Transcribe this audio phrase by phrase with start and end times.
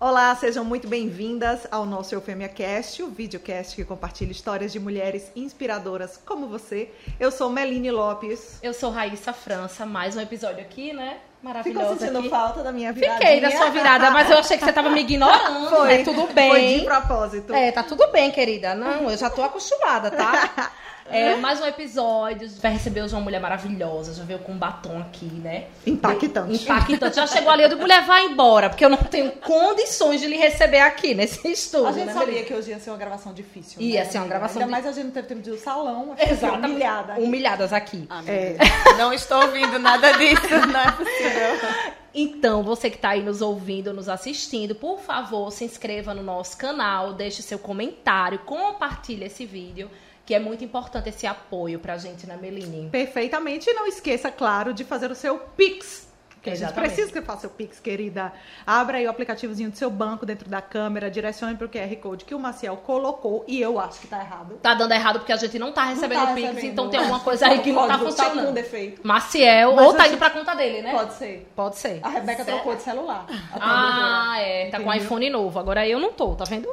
[0.00, 5.32] Olá, sejam muito bem-vindas ao nosso Eufêmia Cast, o videocast que compartilha histórias de mulheres
[5.34, 6.88] inspiradoras como você.
[7.18, 8.60] Eu sou Meline Lopes.
[8.62, 11.16] Eu sou Raíssa França, mais um episódio aqui, né?
[11.42, 11.84] Maravilhosa.
[11.84, 12.28] Ficou sentindo aqui.
[12.28, 13.18] falta da minha virada?
[13.18, 15.66] Fiquei da sua virada, mas eu achei que você tava me ignorando.
[15.74, 15.88] Foi.
[15.88, 16.04] né?
[16.04, 16.50] Tudo bem.
[16.50, 17.52] Foi de propósito.
[17.52, 18.76] É, tá tudo bem, querida.
[18.76, 20.70] Não, eu já tô acostumada, tá?
[21.10, 22.48] É, mais um episódio.
[22.60, 24.12] Vai receber hoje uma mulher maravilhosa.
[24.14, 25.66] Já veio com um batom aqui, né?
[25.86, 26.54] Impactante.
[26.62, 27.16] Impactante.
[27.16, 30.36] Já chegou ali, eu digo, mulher, vai embora, porque eu não tenho condições de lhe
[30.36, 31.86] receber aqui nesse estúdio.
[31.88, 32.44] A gente né, sabia Melissa?
[32.46, 33.80] que hoje ia ser uma gravação difícil.
[33.80, 34.10] Ia né?
[34.10, 36.14] ser uma gravação Ainda di- mais a gente não teve tempo de ir ao salão.
[36.16, 37.12] fiquei Humilhada.
[37.14, 37.22] aqui.
[37.22, 38.08] Humilhadas aqui.
[38.26, 38.56] É.
[38.98, 41.68] Não estou ouvindo nada disso, não é possível.
[42.12, 46.56] Então, você que está aí nos ouvindo, nos assistindo, por favor, se inscreva no nosso
[46.56, 49.88] canal, deixe seu comentário, compartilhe esse vídeo,
[50.28, 52.90] que é muito importante esse apoio pra gente, né, Meline?
[52.90, 53.70] Perfeitamente.
[53.70, 56.06] E não esqueça, claro, de fazer o seu Pix.
[56.42, 56.92] Que a gente Exatamente.
[56.94, 58.30] precisa que faça o Pix, querida.
[58.66, 62.34] Abra aí o aplicativozinho do seu banco dentro da câmera, direcione pro QR Code que
[62.34, 64.56] o Maciel colocou e eu acho que tá errado.
[64.62, 66.72] Tá dando errado porque a gente não tá recebendo Não tá Pix, recebendo.
[66.72, 68.52] então tem alguma coisa aí que não tá Tá com funcionando.
[68.52, 69.00] defeito.
[69.06, 70.92] Maciel, Mas ou tá eu indo pra conta dele, né?
[70.92, 71.50] Pode ser.
[71.56, 72.00] Pode ser.
[72.02, 72.54] A Rebeca Certo.
[72.56, 73.24] trocou de celular.
[73.58, 74.66] Ah, é.
[74.68, 75.02] Tá com Entendeu?
[75.06, 75.58] iPhone novo.
[75.58, 76.68] Agora eu não tô, tá vendo?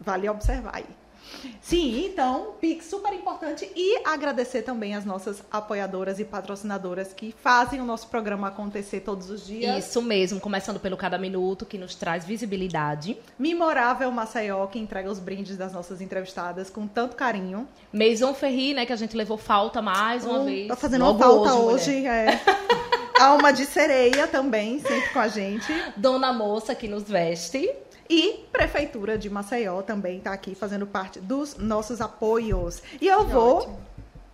[0.00, 0.84] Vale observar aí.
[1.60, 7.80] Sim, então, Pix super importante e agradecer também as nossas apoiadoras e patrocinadoras que fazem
[7.80, 9.86] o nosso programa acontecer todos os dias.
[9.86, 13.16] Isso mesmo, começando pelo Cada Minuto, que nos traz visibilidade.
[13.38, 17.68] Memorável Maceió, que entrega os brindes das nossas entrevistadas com tanto carinho.
[17.92, 20.68] Maison Ferri, né, que a gente levou falta mais uma Hum, vez.
[20.68, 21.74] Tá fazendo Logo falta mulher.
[21.74, 22.40] hoje, é.
[23.20, 25.66] Alma de sereia também, sempre com a gente.
[25.96, 27.68] Dona Moça que nos veste.
[28.10, 32.82] E Prefeitura de Maceió também está aqui fazendo parte dos nossos apoios.
[33.00, 33.80] E eu vou ótimo.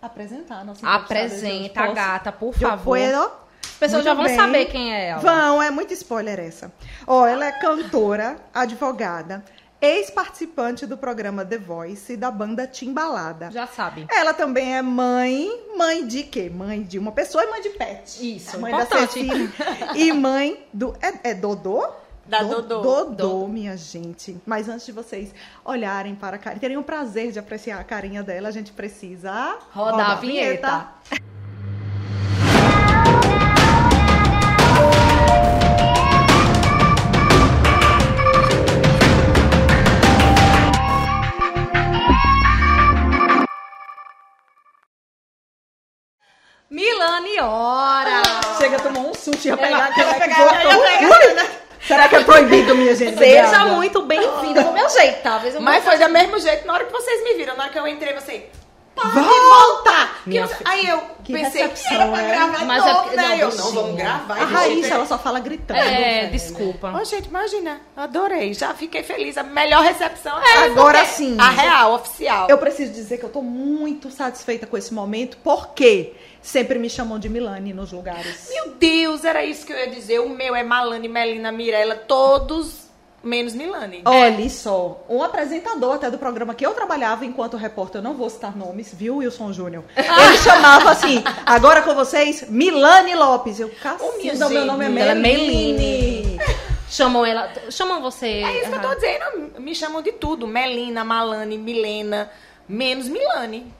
[0.01, 0.87] apresentar a nossa.
[0.87, 2.83] Apresenta a gata, por favor.
[2.83, 3.31] puedo?
[3.63, 4.35] As pessoas Muito já vão bem.
[4.35, 5.19] saber quem é ela.
[5.21, 6.71] Vão, é muito spoiler essa.
[7.05, 9.43] Ó, ela é cantora, advogada,
[9.81, 13.51] ex-participante do programa The Voice e da banda Timbalada.
[13.51, 14.05] Já sabe.
[14.09, 16.49] Ela também é mãe, mãe de quê?
[16.49, 18.35] Mãe de uma pessoa e mãe de pet.
[18.37, 19.01] Isso, mãe importante.
[19.01, 19.49] da Cecília.
[19.95, 20.95] e mãe do.
[21.01, 21.85] É, é Dodô?
[22.27, 22.81] Da Do- Dodô.
[22.81, 23.47] Dodô, Dodô.
[23.47, 24.41] minha gente.
[24.45, 28.23] Mas antes de vocês olharem para a carinha, terem o prazer de apreciar a carinha
[28.23, 30.87] dela, a gente precisa Rodar a vinheta.
[46.69, 48.21] Milani Hora!
[48.57, 51.64] Chega, tomou um susto, ia pegar aquela que Ui!
[51.87, 53.17] Será que é proibido, minha gente?
[53.17, 56.85] Seja muito bem-vinda do meu jeito, talvez eu Mas foi do mesmo jeito na hora
[56.85, 57.55] que vocês me viram.
[57.55, 58.49] Na hora que eu entrei, você.
[58.95, 60.09] Pode Volta!
[60.23, 62.27] Que Minha fi- Aí eu Que pensei que recepção, era pra é?
[62.35, 63.15] gravar de Mas é novo, né?
[63.27, 64.37] não, eu, não, vamos gravar.
[64.41, 64.45] A.
[64.45, 65.79] Raíssa, ela só fala gritando.
[65.79, 66.91] É, desculpa.
[66.99, 67.81] Ô, gente, imagina.
[67.95, 68.53] Adorei.
[68.53, 69.37] Já fiquei feliz.
[69.37, 71.37] A melhor recepção É, essa, agora porque sim.
[71.39, 72.47] A real, oficial.
[72.49, 77.19] Eu preciso dizer que eu tô muito satisfeita com esse momento, porque sempre me chamam
[77.19, 78.47] de Milane nos lugares.
[78.49, 80.19] Meu Deus, era isso que eu ia dizer.
[80.19, 82.84] O meu é Malane, Melina, Mirella, todos
[83.25, 84.01] menos Milane.
[84.05, 88.29] Olha só, um apresentador até do programa que eu trabalhava enquanto repórter, eu não vou
[88.29, 89.83] citar nomes, viu, Wilson Júnior?
[89.95, 93.59] Ele chamava assim, agora com vocês, Milane Lopes.
[93.59, 96.39] Eu, minha cacilda, meu nome é ela é Meline.
[96.89, 97.51] Chamam ela.
[97.69, 98.27] Chamam você.
[98.27, 99.59] É isso que eu tô dizendo.
[99.59, 100.47] Me chamam de tudo.
[100.47, 102.31] Melina, Malane, Milena,
[102.69, 103.73] menos Milane.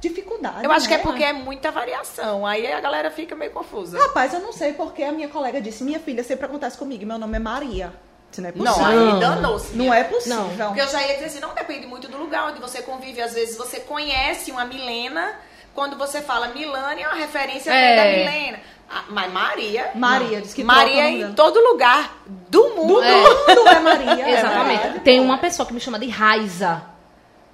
[0.00, 1.02] Dificuldade, Eu acho que é né?
[1.04, 2.44] porque é muita variação.
[2.44, 3.96] Aí a galera fica meio confusa.
[4.00, 7.18] Rapaz, eu não sei porque a minha colega disse, minha filha, sempre acontece comigo, meu
[7.18, 7.92] nome é Maria.
[8.32, 8.86] Isso não é Não, possível.
[8.88, 9.18] aí Não.
[9.20, 9.76] danou-se.
[9.76, 10.50] Não é possível.
[10.66, 13.20] Porque eu já ia dizer assim, não depende muito do lugar onde você convive.
[13.20, 15.34] Às vezes você conhece uma Milena,
[15.74, 17.96] quando você fala Milane, é uma referência É.
[17.96, 18.60] da Milena.
[18.94, 19.90] Ah, mas Maria.
[19.94, 20.40] Maria, não.
[20.42, 23.02] diz que Maria nome em todo lugar do mundo.
[23.02, 23.54] É.
[23.54, 24.24] Tudo é Maria.
[24.28, 24.80] é Exatamente.
[24.82, 25.00] verdade.
[25.04, 26.82] Tem uma pessoa que me chama de Raiza.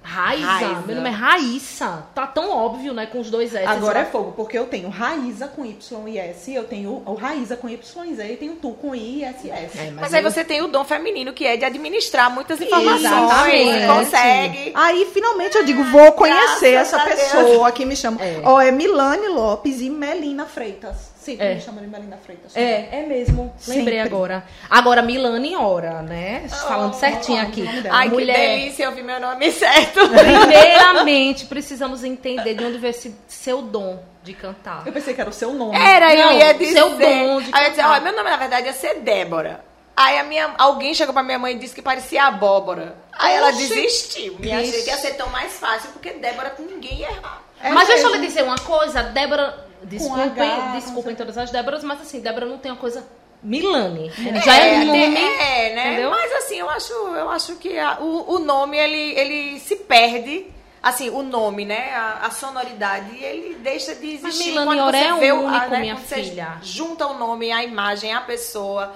[0.09, 0.45] Raiza?
[0.47, 0.81] Raiza.
[0.87, 2.03] Meu nome é Raíssa.
[2.15, 3.05] Tá tão óbvio, né?
[3.05, 3.65] Com os dois S.
[3.65, 7.55] Agora é fogo, porque eu tenho Raíza com Y e S, eu tenho o Raíza
[7.55, 9.77] com Y e Z e tenho Tu com I e S S.
[9.79, 13.03] É, Mas aí eu- você tem o dom feminino, que é de administrar muitas informações.
[13.05, 13.79] Exatamente.
[13.79, 14.71] Você consegue.
[14.73, 17.19] Aí finalmente eu digo, vou conhecer Graças essa a Deus.
[17.19, 18.19] pessoa que me chama.
[18.21, 18.41] É.
[18.43, 21.08] Ó, é Milane Lopes e Melina Freitas.
[21.19, 21.55] Sempre É.
[21.55, 22.55] me chamam de Melina Freitas.
[22.55, 23.53] É, é mesmo.
[23.67, 23.99] Lembrei Sempre.
[23.99, 24.43] agora.
[24.69, 26.47] Agora, Milane Hora, né?
[26.47, 27.65] Falando certinho aqui.
[27.89, 29.99] Ai, Mulher, que delícia ouvir meu nome certo.
[30.07, 34.83] primeiramente, precisamos entender de onde veio esse seu dom de cantar.
[34.85, 35.77] Eu pensei que era o seu nome.
[35.77, 36.73] Era, eu Não, ia dizer.
[36.73, 37.97] seu dom de Aí eu cantar.
[37.99, 39.63] ó, meu nome na verdade ia ser Débora.
[39.97, 42.95] Aí a minha, alguém chegou pra minha mãe e disse que parecia abóbora.
[43.11, 43.67] Aí ela Oxi.
[43.67, 44.37] desistiu.
[44.39, 44.71] Minha Ixi.
[44.77, 47.41] gente ia ser tão mais fácil, porque Débora com ninguém ia errar.
[47.61, 48.21] É mas deixa eu mesmo.
[48.21, 49.67] lhe dizer uma coisa, Débora.
[49.83, 53.05] Desculpem, H, desculpem todas as Déboras, mas assim, Débora não tem uma coisa
[53.41, 54.11] Milane.
[54.43, 55.15] Já é, um nome.
[55.15, 55.87] É, né?
[55.93, 56.09] entendeu?
[56.11, 60.47] Mas assim, eu acho, eu acho que a- o, o nome, ele, ele se perde.
[60.81, 61.93] Assim, o nome, né?
[61.93, 65.55] A, a sonoridade, ele deixa de Mas existir Milane quando Oré você é vê único,
[65.55, 66.57] a, né, minha quando você filha.
[66.61, 68.93] junta o nome, a imagem, a pessoa.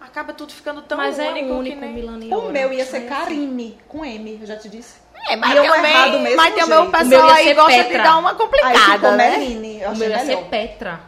[0.00, 1.94] Acaba tudo ficando tão Mas é único, único, que nem...
[1.94, 4.96] Milane O meu ia ser Karine, com M, eu já te disse.
[5.26, 7.84] É, mas eu também, errado do mesmo mas tem o pessoal O aí gosta de
[7.84, 8.02] Petra.
[8.02, 9.36] dar uma complicada, né?
[9.38, 10.26] Meline, eu O meu ia melhor.
[10.42, 11.00] ser Petra.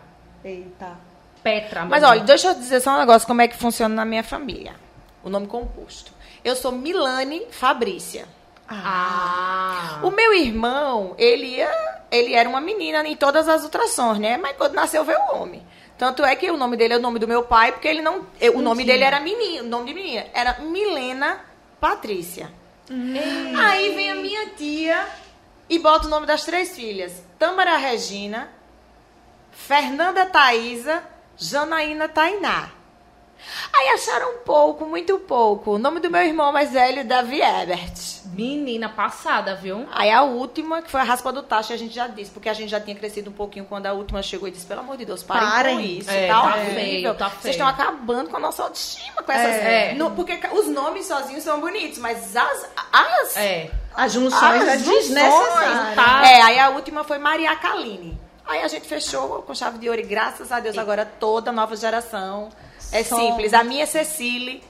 [0.45, 0.99] Eita.
[1.43, 1.85] Petra.
[1.85, 4.75] Mas olha, deixa eu dizer só um negócio, como é que funciona na minha família.
[5.23, 6.13] O nome composto.
[6.45, 8.27] Eu sou Milane Fabrícia.
[8.69, 10.01] Ah.
[10.03, 11.71] O meu irmão, ele, ia,
[12.11, 14.37] ele era uma menina em todas as ultrassons, né?
[14.37, 15.63] Mas quando nasceu veio o homem.
[15.99, 18.27] Tanto é que o nome dele é o nome do meu pai, porque ele não.
[18.41, 20.27] eu- O nome dele era menino, o nome de menina.
[20.35, 21.41] Era Milena
[21.81, 22.51] Patrícia.
[22.91, 25.07] Aí vem a minha tia
[25.69, 28.49] e bota o nome das três filhas: Tâmara Regina,
[29.51, 31.03] Fernanda Thaisa,
[31.37, 32.76] Janaína Tainá.
[33.73, 35.73] Aí acharam pouco, muito pouco.
[35.73, 37.93] O nome do meu irmão mais velho, Davi Ebert.
[38.35, 39.87] Menina passada, viu?
[39.93, 42.53] Aí a última, que foi a raspa do tacho, a gente já disse, porque a
[42.53, 45.05] gente já tinha crescido um pouquinho quando a última chegou e disse, pelo amor de
[45.05, 45.75] Deus, parem, Parem.
[45.77, 46.75] com isso, É, tá, tá horrível.
[46.75, 49.55] feio, tá Vocês estão acabando com a nossa autoestima com essas...
[49.55, 49.95] É.
[49.95, 52.69] No- porque os nomes sozinhos são bonitos, mas as...
[52.93, 53.71] as É.
[53.95, 55.95] As junções as é junções, desnecessário.
[55.95, 56.23] tá?
[56.29, 58.19] É, aí a última foi Maria Kaline.
[58.45, 61.75] Aí a gente fechou com chave de ouro e graças a Deus agora toda nova
[61.75, 62.51] geração
[62.93, 63.53] é Só- simples.
[63.55, 64.63] A minha é Cecile,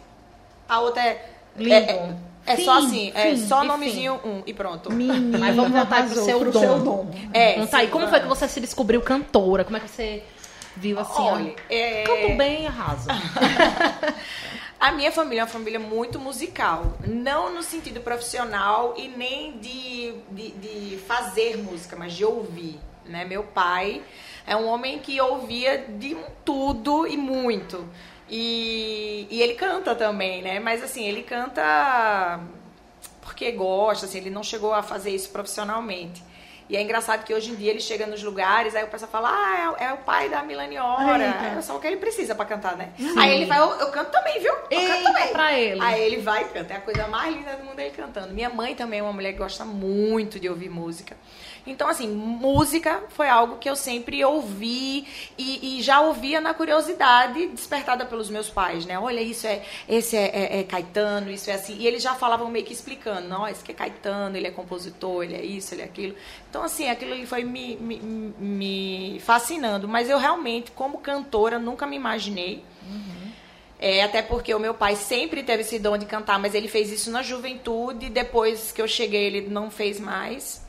[0.69, 1.31] a outra é...
[1.57, 1.73] Lindo.
[1.75, 2.17] É, é-
[2.49, 4.93] é só Fim, assim, é fim, só e nomezinho um e pronto.
[4.93, 6.61] Menina, Mas vamos voltar pro seu pro dom.
[6.61, 7.11] seu dom.
[7.33, 9.65] É, Conta aí, sim, como foi que você se descobriu cantora?
[9.65, 10.23] Como é que você
[10.77, 11.23] viu assim?
[11.23, 13.09] Olha, é- Canto bem, arraso.
[14.79, 16.99] A minha família é uma família muito musical.
[17.07, 22.79] Não no sentido profissional e nem de, de, de fazer música, mas de ouvir.
[23.09, 23.25] Né?
[23.25, 24.03] Meu pai
[24.47, 27.87] é um homem que ouvia de tudo e muito.
[28.29, 30.59] E, e ele canta também, né?
[30.59, 32.41] Mas assim, ele canta
[33.23, 36.23] porque gosta, assim, ele não chegou a fazer isso profissionalmente.
[36.69, 39.29] E é engraçado que hoje em dia ele chega nos lugares, aí o pessoal fala,
[39.31, 41.25] ah, é, o- é o pai da Milani Ora.
[41.27, 41.59] Eita.
[41.59, 42.91] É só o que ele precisa pra cantar, né?
[43.17, 44.53] Aí ele vai, eu, eu canto também, viu?
[44.53, 45.29] Eu canto Eita, também.
[45.29, 45.81] pra ele.
[45.81, 46.75] Aí ele vai e canta.
[46.75, 48.35] É a coisa mais linda do mundo ele cantando.
[48.35, 51.17] Minha mãe também é uma mulher que gosta muito de ouvir música.
[51.69, 55.05] Então, assim, música foi algo que eu sempre ouvi
[55.37, 58.97] e, e já ouvia na curiosidade despertada pelos meus pais, né?
[58.99, 61.77] Olha, isso é, esse é, é- é Caetano, isso é assim.
[61.79, 65.25] E eles já falavam meio que explicando, não, esse que é Caetano, ele é compositor,
[65.25, 66.15] ele é isso, ele é aquilo.
[66.57, 67.99] Então, assim, aquilo ali foi me, me,
[68.39, 69.87] me fascinando.
[69.87, 72.65] Mas eu realmente, como cantora, nunca me imaginei.
[73.79, 76.91] É, até porque o meu pai sempre teve esse dom de cantar, mas ele fez
[76.91, 78.09] isso na juventude.
[78.09, 80.67] Depois que eu cheguei, ele não fez mais.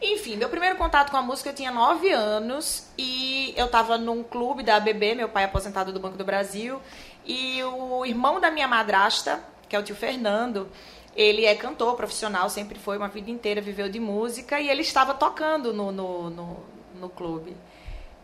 [0.00, 4.22] Enfim, meu primeiro contato com a música eu tinha 9 anos e eu tava num
[4.22, 6.80] clube da ABB, meu pai aposentado do Banco do Brasil,
[7.26, 9.38] e o irmão da minha madrasta,
[9.68, 10.66] que é o tio Fernando,
[11.16, 15.14] ele é cantor profissional, sempre foi uma vida inteira, viveu de música, e ele estava
[15.14, 16.56] tocando no, no, no,
[17.00, 17.56] no clube.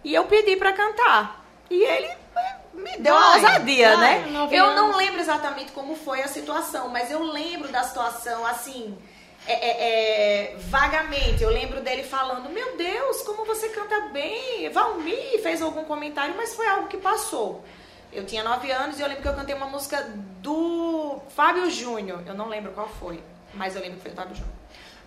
[0.05, 1.43] E eu pedi pra cantar.
[1.71, 4.25] E ele eh, me deu uma ousadia, né?
[4.51, 8.99] Eu não lembro exatamente como foi a situação, mas eu lembro da situação assim.
[9.47, 14.69] é, é, é, vagamente, eu lembro dele falando: Meu Deus, como você canta bem!
[14.69, 17.65] Valmir fez algum comentário, mas foi algo que passou.
[18.13, 20.07] Eu tinha nove anos e eu lembro que eu cantei uma música
[20.43, 22.23] do Fábio Júnior.
[22.27, 23.23] Eu não lembro qual foi,
[23.55, 24.55] mas eu lembro que foi do Fábio Júnior.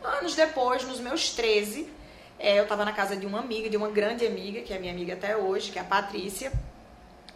[0.03, 1.89] Anos depois, nos meus 13,
[2.39, 4.91] é, eu estava na casa de uma amiga, de uma grande amiga, que é minha
[4.93, 6.51] amiga até hoje, que é a Patrícia.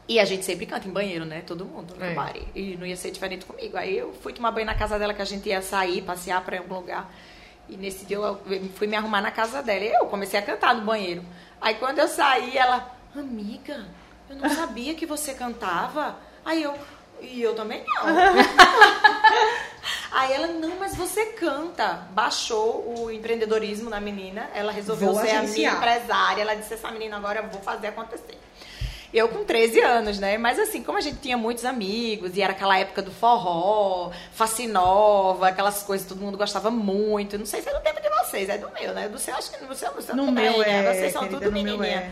[0.07, 1.43] E a gente sempre canta em banheiro, né?
[1.45, 2.13] Todo mundo no É.
[2.13, 2.33] bar.
[2.55, 3.77] E não ia ser diferente comigo.
[3.77, 6.57] Aí eu fui tomar banho na casa dela, que a gente ia sair, passear para
[6.57, 7.11] algum lugar.
[7.67, 8.39] E nesse dia eu
[8.75, 9.83] fui me arrumar na casa dela.
[9.85, 11.23] E eu comecei a cantar no banheiro.
[11.61, 13.85] Aí quando eu saí, ela, amiga,
[14.29, 16.17] eu não sabia que você cantava.
[16.43, 16.73] Aí eu,
[17.21, 18.03] e eu também não.
[20.11, 22.07] Aí ela, não, mas você canta.
[22.11, 24.49] Baixou o empreendedorismo na menina.
[24.53, 25.75] Ela resolveu Vou ser a minha agenciar.
[25.77, 26.41] empresária.
[26.41, 28.37] Ela disse, essa menina agora eu vou fazer acontecer.
[29.11, 30.37] Eu com 13 anos, né?
[30.37, 35.47] Mas assim, como a gente tinha muitos amigos, e era aquela época do forró, fascinova,
[35.47, 37.35] aquelas coisas que todo mundo gostava muito.
[37.37, 39.09] Não sei se é do tempo de vocês, é do meu, né?
[39.09, 40.85] Do seu, acho que no seu, no seu No também, meu né?
[40.85, 42.11] é, Vocês são querida, tudo meu menininha.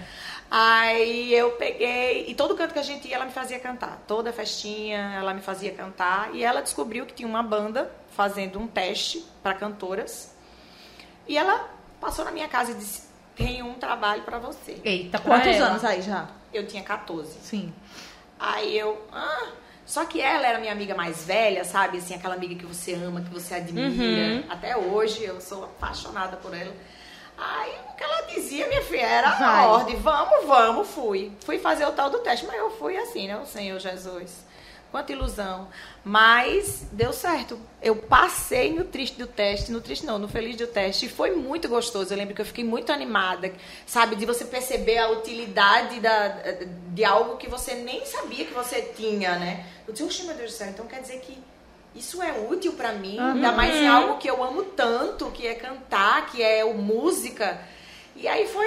[0.49, 4.01] Aí eu peguei, e todo canto que a gente ia, ela me fazia cantar.
[4.07, 6.33] Toda festinha, ela me fazia cantar.
[6.33, 10.33] E ela descobriu que tinha uma banda fazendo um teste para cantoras.
[11.27, 13.03] E ela passou na minha casa e disse:
[13.35, 14.79] Tem um trabalho para você.
[14.83, 15.67] Eita, Quantos ela.
[15.67, 16.29] anos aí já?
[16.53, 17.37] Eu tinha 14.
[17.41, 17.73] Sim.
[18.39, 19.05] Aí eu.
[19.11, 19.49] Ah,
[19.85, 21.97] só que ela era minha amiga mais velha, sabe?
[21.97, 23.87] Assim, aquela amiga que você ama, que você admira.
[23.87, 24.43] Uhum.
[24.49, 26.73] Até hoje eu sou apaixonada por ela.
[27.37, 29.65] Aí o que ela dizia, minha filha, era Vai.
[29.65, 31.31] a ordem, vamos, vamos, fui.
[31.45, 34.45] Fui fazer o tal do teste, mas eu fui assim, né, o Senhor Jesus.
[34.89, 35.67] Quanta ilusão.
[36.03, 37.59] Mas deu certo.
[37.81, 41.35] Eu passei no triste do teste, no triste não, no feliz do teste, e foi
[41.35, 42.11] muito gostoso.
[42.11, 43.51] Eu lembro que eu fiquei muito animada,
[43.85, 46.29] sabe, de você perceber a utilidade da,
[46.93, 49.65] de algo que você nem sabia que você tinha, né?
[49.85, 51.37] Eu disse, oxe, meu Deus do céu, então quer dizer que
[51.97, 55.55] isso é útil pra mim, ainda mais em algo que eu amo tanto, que é
[55.55, 57.59] cantar, que é o música.
[58.15, 58.65] E aí foi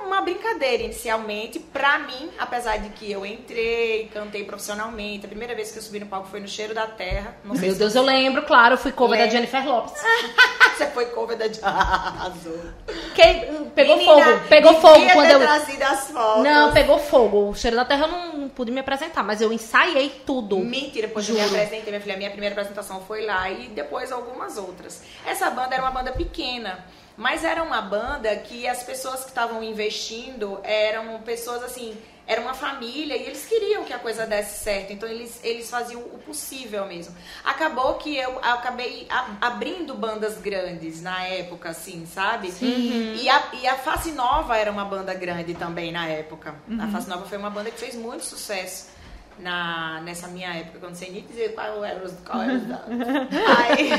[0.00, 5.26] uma, uma brincadeira inicialmente pra mim, apesar de que eu entrei, cantei profissionalmente.
[5.26, 7.36] A primeira vez que eu subi no palco foi no Cheiro da Terra.
[7.44, 9.38] Não sei Meu Deus, eu lembro, claro, eu fui cover da Lembra?
[9.38, 10.02] Jennifer Lopes.
[10.76, 12.60] você foi cover da Arrasou.
[13.14, 15.40] Quem, pegou Menina, fogo, pegou fogo quando eu.
[15.40, 16.44] trazido as fotos.
[16.44, 17.50] Não, pegou fogo.
[17.50, 20.58] O cheiro da terra eu não pude me apresentar, mas eu ensaiei tudo.
[20.58, 21.54] Mentira, depois eu me Juro.
[21.54, 22.14] apresentei, minha filha.
[22.14, 25.02] A minha primeira apresentação foi lá e depois algumas outras.
[25.24, 26.84] Essa banda era uma banda pequena,
[27.16, 31.96] mas era uma banda que as pessoas que estavam investindo eram pessoas assim,
[32.26, 34.92] era uma família e eles queriam que a coisa desse certo.
[34.92, 37.14] Então eles, eles faziam o possível mesmo.
[37.44, 39.06] Acabou que eu acabei
[39.40, 42.52] abrindo bandas grandes na época, assim, sabe?
[43.22, 46.54] E, a, e a Face Nova era uma banda grande também na época.
[46.80, 48.88] A Face Nova foi uma banda que fez muito sucesso
[49.38, 52.54] na, nessa minha época, que eu não sei nem dizer qual era os qual era
[52.54, 52.88] os dados.
[53.58, 53.90] Aí,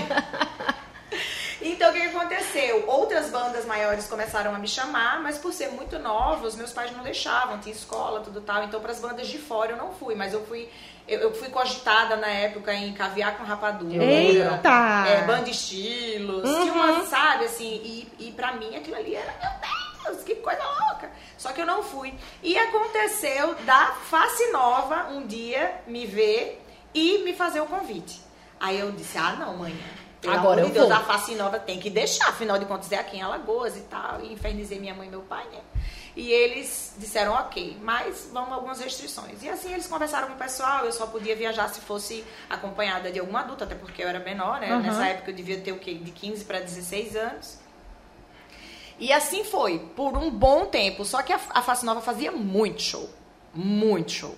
[1.71, 2.85] então, o que aconteceu?
[2.87, 6.91] Outras bandas maiores começaram a me chamar, mas por ser muito nova, os meus pais
[6.95, 8.63] não deixavam, tinha escola, tudo tal.
[8.63, 10.69] Então, para as bandas de fora eu não fui, mas eu fui,
[11.07, 14.03] eu, eu fui cogitada na época em caviar com rapadura.
[14.03, 15.05] Eita!
[15.07, 16.93] É, banda estilos, tinha Uhum.
[16.93, 21.09] uma, sabe, assim, e, e pra mim aquilo ali era, meu Deus, que coisa louca.
[21.37, 22.13] Só que eu não fui.
[22.41, 28.21] E aconteceu da Face Nova um dia me ver e me fazer o convite.
[28.59, 29.77] Aí eu disse, ah, não, mãe.
[30.21, 30.97] Pelo Agora amor eu de Deus, vou.
[30.97, 34.21] a Face Nova tem que deixar, afinal de contas é aqui em Alagoas e tal.
[34.23, 35.59] E infernizei minha mãe e meu pai, né?
[36.15, 39.43] E eles disseram, ok, mas vão algumas restrições.
[39.43, 43.19] E assim eles conversaram com o pessoal, eu só podia viajar se fosse acompanhada de
[43.19, 44.73] algum adulto, até porque eu era menor, né?
[44.73, 44.81] Uhum.
[44.81, 45.93] Nessa época eu devia ter o quê?
[45.93, 47.59] De 15 para 16 anos.
[48.99, 51.05] E assim foi, por um bom tempo.
[51.05, 53.07] Só que a, a Face Nova fazia muito show.
[53.53, 54.35] Muito show.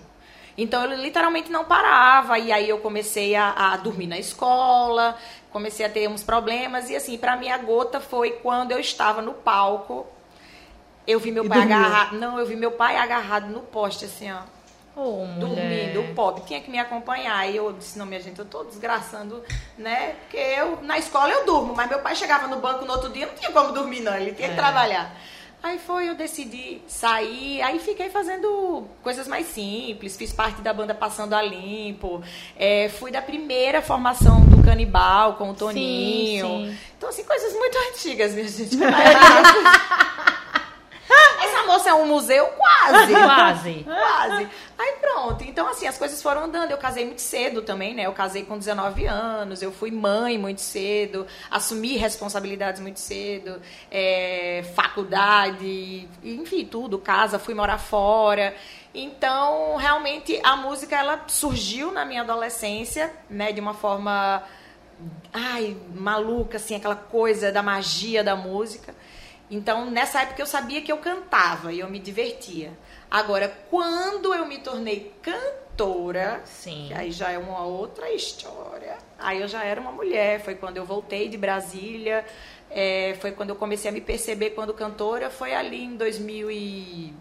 [0.58, 2.38] Então eu literalmente não parava.
[2.38, 5.16] E aí eu comecei a, a dormir na escola,
[5.52, 6.90] comecei a ter uns problemas.
[6.90, 10.06] E assim, pra mim a gota foi quando eu estava no palco.
[11.06, 11.76] Eu vi meu E pai dormiu.
[11.76, 12.12] agarrado.
[12.18, 14.40] Não, eu vi meu pai agarrado no poste, assim, ó
[14.96, 15.38] mulher.
[15.38, 17.48] dormindo, o pobre tinha que me acompanhar.
[17.48, 19.42] E eu disse, não, minha gente, eu tô desgraçando,
[19.78, 20.14] né?
[20.20, 23.26] Porque eu, na escola eu durmo, mas meu pai chegava no banco no outro dia,
[23.26, 24.56] não tinha como dormir, não, ele tinha que É.
[24.56, 25.14] trabalhar.
[25.62, 30.94] Aí foi, eu decidi sair, aí fiquei fazendo coisas mais simples, fiz parte da banda
[30.94, 32.22] Passando a Limpo,
[32.56, 36.46] é, fui da primeira formação do Canibal com o Toninho.
[36.46, 36.76] sim.
[36.96, 38.76] Então, assim, coisas muito antigas, minha gente.
[41.70, 43.12] Moça é um museu quase.
[43.14, 43.84] Quase.
[43.84, 44.48] Quase.
[44.76, 45.44] Aí pronto.
[45.44, 46.72] Então, assim, as coisas foram andando.
[46.72, 48.06] Eu casei muito cedo também, né?
[48.06, 54.64] Eu casei com 19 anos, eu fui mãe muito cedo, assumi responsabilidades muito cedo, é,
[54.74, 58.52] faculdade, enfim, tudo, casa, fui morar fora.
[58.92, 63.52] Então, realmente, a música, ela surgiu na minha adolescência, né?
[63.52, 64.42] De uma forma,
[65.32, 68.92] ai, maluca, assim, aquela coisa da magia da música.
[69.50, 72.72] Então, nessa época eu sabia que eu cantava e eu me divertia.
[73.10, 76.92] Agora, quando eu me tornei cantora, Sim.
[76.94, 78.96] aí já é uma outra história.
[79.18, 80.40] Aí eu já era uma mulher.
[80.44, 82.24] Foi quando eu voltei de Brasília.
[82.70, 85.28] é, foi quando eu comecei a me perceber quando cantora.
[85.28, 87.12] Foi ali em 2006,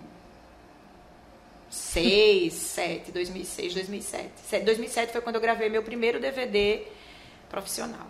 [1.71, 4.29] 2007, 2006, 2007.
[4.45, 6.83] Se- 2007 foi quando eu gravei meu primeiro DVD
[7.50, 8.05] profissional.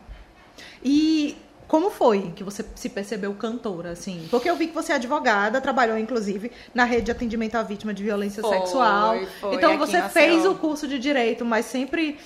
[0.84, 1.38] E
[1.70, 4.28] como foi que você se percebeu cantora, assim?
[4.30, 7.94] Porque eu vi que você é advogada, trabalhou inclusive na rede de atendimento à vítima
[7.94, 9.16] de violência Foi, sexual.
[9.40, 12.20] foi, então você fez o curso de direito, mas sempre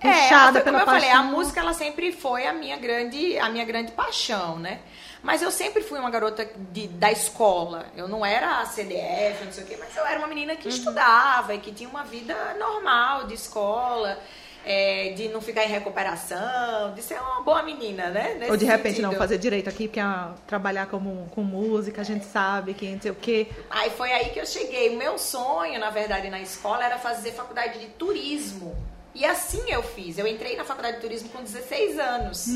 [0.00, 1.30] É, puxada foi, pela como eu falei, a paixão.
[1.32, 4.80] música ela sempre foi a minha grande, a minha grande paixão, né?
[5.22, 7.86] Mas eu sempre fui uma garota de- da escola.
[7.96, 10.58] Eu não era a CDF, não sei o quê, mas eu era uma menina Uhum.
[10.58, 14.18] que estudava e que tinha uma vida normal de escola,
[14.64, 18.34] é, de não ficar em recuperação, de ser uma boa menina, né?
[18.34, 19.18] Nesse Ou de repente não sentido.
[19.18, 20.00] fazer direito aqui, porque
[20.46, 23.48] trabalhar como, com música, a gente sabe que não sei o quê.
[23.70, 24.90] Aí foi aí que eu cheguei.
[24.90, 28.76] O meu sonho, na verdade, na escola era fazer faculdade de turismo.
[29.14, 30.18] E assim eu fiz.
[30.18, 32.46] Eu entrei na faculdade de turismo com 16 anos.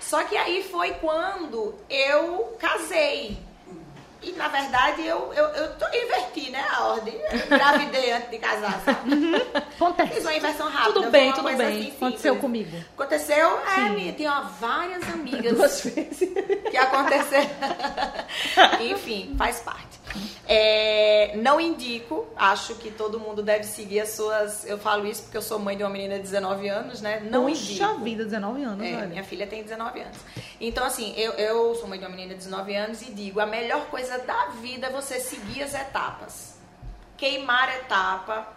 [0.00, 3.36] Só que aí foi quando eu casei.
[4.20, 6.64] E na verdade eu, eu, eu tô, inverti, né?
[6.70, 7.14] A ordem.
[7.46, 9.10] Engravidei antes de casar, sabe?
[9.54, 10.14] Acontece.
[10.14, 10.92] Fiz uma inversão rápida.
[10.92, 11.80] Tudo bem, tudo bem.
[11.80, 12.76] assim, Aconteceu comigo.
[12.94, 13.90] Aconteceu, é, Sim.
[13.90, 16.28] minha, tem ó, várias amigas Duas vezes.
[16.70, 17.48] que aconteceram.
[18.80, 19.98] Enfim, faz parte.
[20.46, 24.64] É, não indico, acho que todo mundo deve seguir as suas.
[24.66, 27.20] Eu falo isso porque eu sou mãe de uma menina de 19 anos, né?
[27.30, 28.00] Não Puxa indico.
[28.00, 30.18] vida, 19 anos, É, minha filha tem 19 anos.
[30.60, 33.46] Então, assim, eu, eu sou mãe de uma menina de 19 anos e digo: a
[33.46, 36.58] melhor coisa da vida é você seguir as etapas.
[37.16, 38.48] Queimar etapa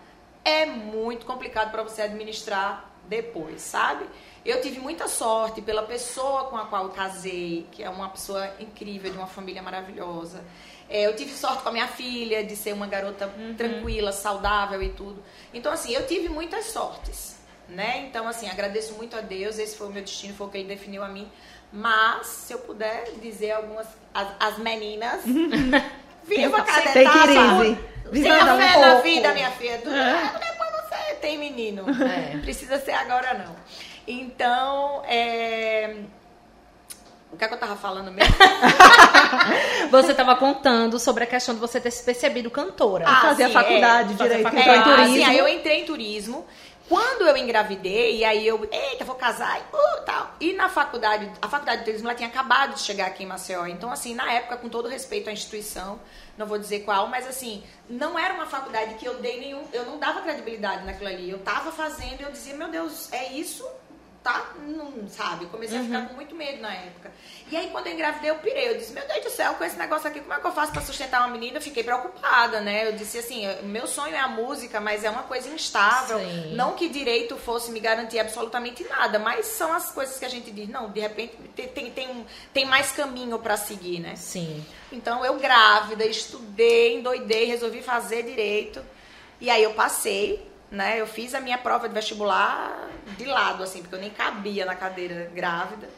[0.45, 4.05] é muito complicado para você administrar depois, sabe?
[4.43, 9.11] Eu tive muita sorte pela pessoa com a qual casei, que é uma pessoa incrível,
[9.11, 10.43] de uma família maravilhosa.
[10.91, 14.89] É, eu tive sorte com a minha filha, de ser uma garota tranquila, saudável e
[14.89, 15.23] tudo.
[15.53, 17.37] Então, assim, eu tive muitas sortes,
[17.69, 18.05] né?
[18.09, 20.67] Então, assim, agradeço muito a Deus, esse foi o meu destino, foi o que ele
[20.67, 21.31] definiu a mim.
[21.71, 25.21] Mas, se eu puder dizer algumas, as, as meninas,
[26.27, 27.31] viva cada Take it etapa.
[27.65, 27.75] easy.
[28.11, 29.03] Tenha Visada um fé na pouco.
[29.03, 29.71] vida, minha filha.
[29.71, 29.79] É.
[30.39, 31.85] depois você tem menino.
[32.03, 32.37] É.
[32.39, 33.55] Precisa ser agora, não.
[34.05, 35.95] Então, é...
[37.31, 38.35] O que é que eu tava falando mesmo?
[39.89, 43.05] Você estava contando sobre a questão de você ter se percebido cantora.
[43.07, 44.15] Ah, fazia sim, faculdade, é.
[44.15, 45.03] direito, Fazia entrou em faculdade.
[45.03, 45.23] turismo.
[45.23, 46.45] Assim, aí eu entrei em turismo.
[46.89, 50.35] Quando eu engravidei, e aí eu, eita, vou casar e uh, tal.
[50.41, 53.65] E na faculdade, a faculdade de turismo ela tinha acabado de chegar aqui em Maceió.
[53.65, 56.01] Então, assim, na época, com todo respeito à instituição,
[56.37, 59.85] não vou dizer qual, mas assim, não era uma faculdade que eu dei nenhum, eu
[59.85, 61.29] não dava credibilidade naquilo ali.
[61.29, 63.65] Eu tava fazendo e eu dizia, meu Deus, é isso?
[64.23, 64.51] Tá?
[64.67, 65.47] Não, sabe?
[65.47, 67.11] Comecei a ficar com muito medo na época.
[67.51, 68.69] E aí, quando eu engravidei, eu pirei.
[68.69, 70.71] Eu disse, meu Deus do céu, com esse negócio aqui, como é que eu faço
[70.71, 71.57] pra sustentar uma menina?
[71.57, 72.87] Eu fiquei preocupada, né?
[72.87, 76.19] Eu disse assim, meu sonho é a música, mas é uma coisa instável.
[76.19, 76.53] Sim.
[76.53, 80.51] Não que direito fosse me garantir absolutamente nada, mas são as coisas que a gente
[80.51, 84.15] diz, não, de repente tem, tem, tem, tem mais caminho pra seguir, né?
[84.15, 84.63] Sim.
[84.91, 88.85] Então eu grávida, estudei, endoidei, resolvi fazer direito.
[89.39, 90.99] E aí eu passei, né?
[90.99, 94.75] Eu fiz a minha prova de vestibular de lado, assim, porque eu nem cabia na
[94.75, 95.89] cadeira grávida.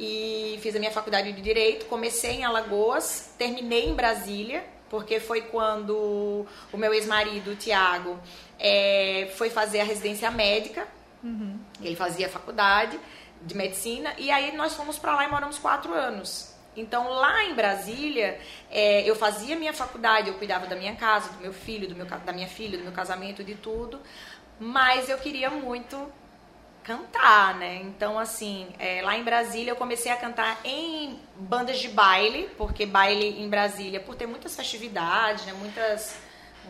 [0.00, 5.42] E fiz a minha faculdade de direito, comecei em Alagoas, terminei em Brasília, porque foi
[5.42, 8.18] quando o meu ex-marido, o Tiago,
[8.58, 10.86] é, foi fazer a residência médica.
[11.82, 12.98] Ele fazia faculdade
[13.42, 16.47] de medicina e aí nós fomos para lá e moramos quatro anos.
[16.80, 21.40] Então lá em Brasília é, eu fazia minha faculdade, eu cuidava da minha casa, do
[21.40, 24.00] meu filho, do meu, da minha filha, do meu casamento, de tudo.
[24.58, 26.10] Mas eu queria muito
[26.82, 27.82] cantar, né?
[27.82, 32.86] Então assim, é, lá em Brasília eu comecei a cantar em bandas de baile, porque
[32.86, 35.52] baile em Brasília, por ter muitas festividades, né?
[35.52, 36.16] Muitas,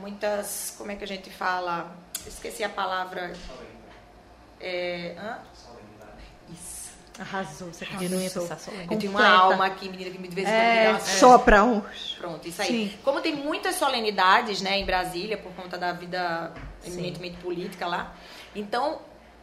[0.00, 1.96] muitas, como é que a gente fala?
[2.26, 3.32] Esqueci a palavra.
[4.60, 5.38] É, hã?
[7.18, 8.42] Arrasou, você Eu não ia arrasou.
[8.42, 8.70] pensar só.
[8.70, 11.82] Eu tenho uma alma aqui, menina, que me vez me dá É, uma sopra um.
[12.18, 12.68] Pronto, isso aí.
[12.90, 12.98] Sim.
[13.02, 16.92] Como tem muitas solenidades, né, em Brasília, por conta da vida Sim.
[16.92, 18.14] eminentemente política lá,
[18.54, 19.00] então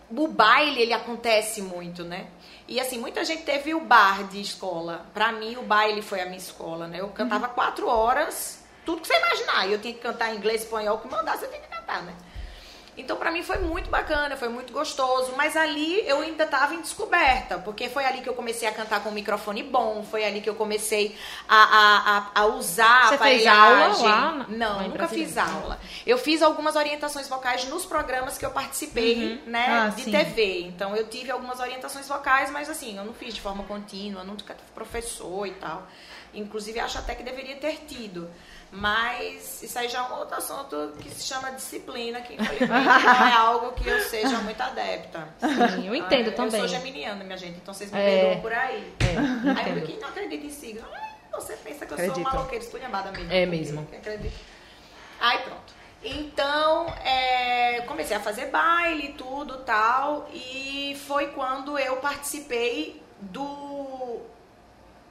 [0.09, 2.27] o baile, ele acontece muito, né?
[2.67, 5.05] E assim, muita gente teve o bar de escola.
[5.13, 6.99] Pra mim, o baile foi a minha escola, né?
[7.01, 9.67] Eu cantava quatro horas, tudo que você imaginar.
[9.67, 12.13] E eu tinha que cantar inglês, espanhol, que mandasse, eu tinha que cantar, né?
[12.97, 15.33] Então, pra mim foi muito bacana, foi muito gostoso.
[15.35, 19.01] Mas ali eu ainda tava em descoberta, porque foi ali que eu comecei a cantar
[19.03, 21.15] com um microfone bom, foi ali que eu comecei
[21.47, 25.79] a, a, a, a usar Você a fez aula lá Não, em nunca fiz aula.
[26.05, 30.11] Eu fiz algumas orientações vocais nos programas que eu participei, né, Ah, de sim.
[30.11, 30.61] TV.
[30.61, 34.53] Então eu tive algumas orientações vocais, mas assim, eu não fiz de forma contínua, nunca
[34.53, 35.87] tive professor e tal.
[36.35, 38.29] Inclusive acho até que deveria ter tido.
[38.71, 43.27] Mas isso aí já é um outro assunto que se chama disciplina, que infelizmente não
[43.27, 45.27] é algo que eu seja muito adepta.
[45.75, 46.61] Sim, eu entendo Ah, também.
[46.61, 48.19] Eu sou geminiana, minha gente, então vocês me É.
[48.21, 48.93] perdoam por aí.
[48.99, 49.17] É,
[49.49, 49.85] Aí entendo.
[49.85, 50.85] quem não acredita em signo?
[51.31, 52.15] Você pensa que eu Acredito.
[52.15, 53.31] sou maloqueira esculhambada mesmo.
[53.31, 53.85] É mesmo.
[53.85, 54.35] quem acredita?
[55.19, 55.73] Aí pronto.
[56.03, 60.29] Então, é, comecei a fazer baile e tudo tal.
[60.33, 64.19] E foi quando eu participei do,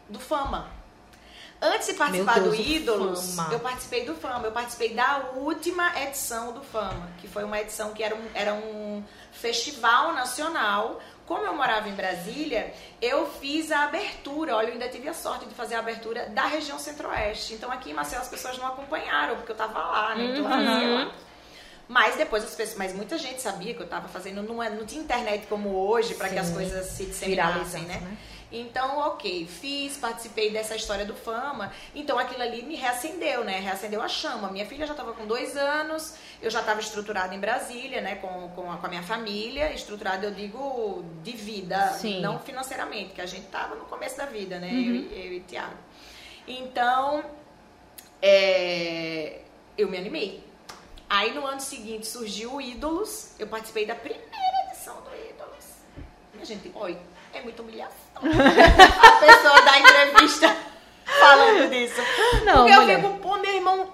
[0.08, 0.68] do Fama.
[1.62, 3.52] Antes de participar Deus, do Ídolos, Fama.
[3.52, 4.46] eu participei do Fama.
[4.46, 8.52] Eu participei da última edição do Fama, que foi uma edição que era um, era
[8.54, 11.00] um festival nacional.
[11.26, 14.56] Como eu morava em Brasília, eu fiz a abertura.
[14.56, 17.54] Olha, eu ainda tive a sorte de fazer a abertura da região centro-oeste.
[17.54, 20.24] Então aqui em Maceió as pessoas não acompanharam, porque eu tava lá, né?
[20.26, 21.10] Então Uhum.
[21.86, 24.86] Mas depois as pessoas, mas muita gente sabia que eu estava fazendo, não, é- não
[24.86, 27.98] tinha internet como hoje para que as coisas se disseminassem, né?
[28.00, 28.16] né?
[28.56, 31.72] Então, ok, fiz, participei dessa história do fama.
[31.92, 33.58] Então aquilo ali me reacendeu, né?
[33.58, 34.48] Reacendeu a chama.
[34.52, 38.14] Minha filha já estava com dois anos, eu já estava estruturada em Brasília, né?
[38.16, 39.72] Com, com, a, com a minha família.
[39.72, 42.20] Estruturada, eu digo, de vida, Sim.
[42.20, 44.68] não financeiramente, que a gente estava no começo da vida, né?
[44.72, 45.74] Eu, e- eu e Tiago.
[46.46, 47.24] Então,
[48.22, 49.40] é,
[49.76, 50.44] eu me animei.
[51.08, 55.64] Aí no ano seguinte surgiu o Ídolos, eu participei da primeira edição do Ídolos.
[56.32, 56.98] Minha gente, olha,
[57.32, 58.03] é muita humilhação.
[59.02, 60.56] a pessoa da entrevista
[61.20, 62.00] falando disso.
[62.44, 62.96] Não, Porque eu mulher.
[63.02, 63.92] fico, pô, meu irmão,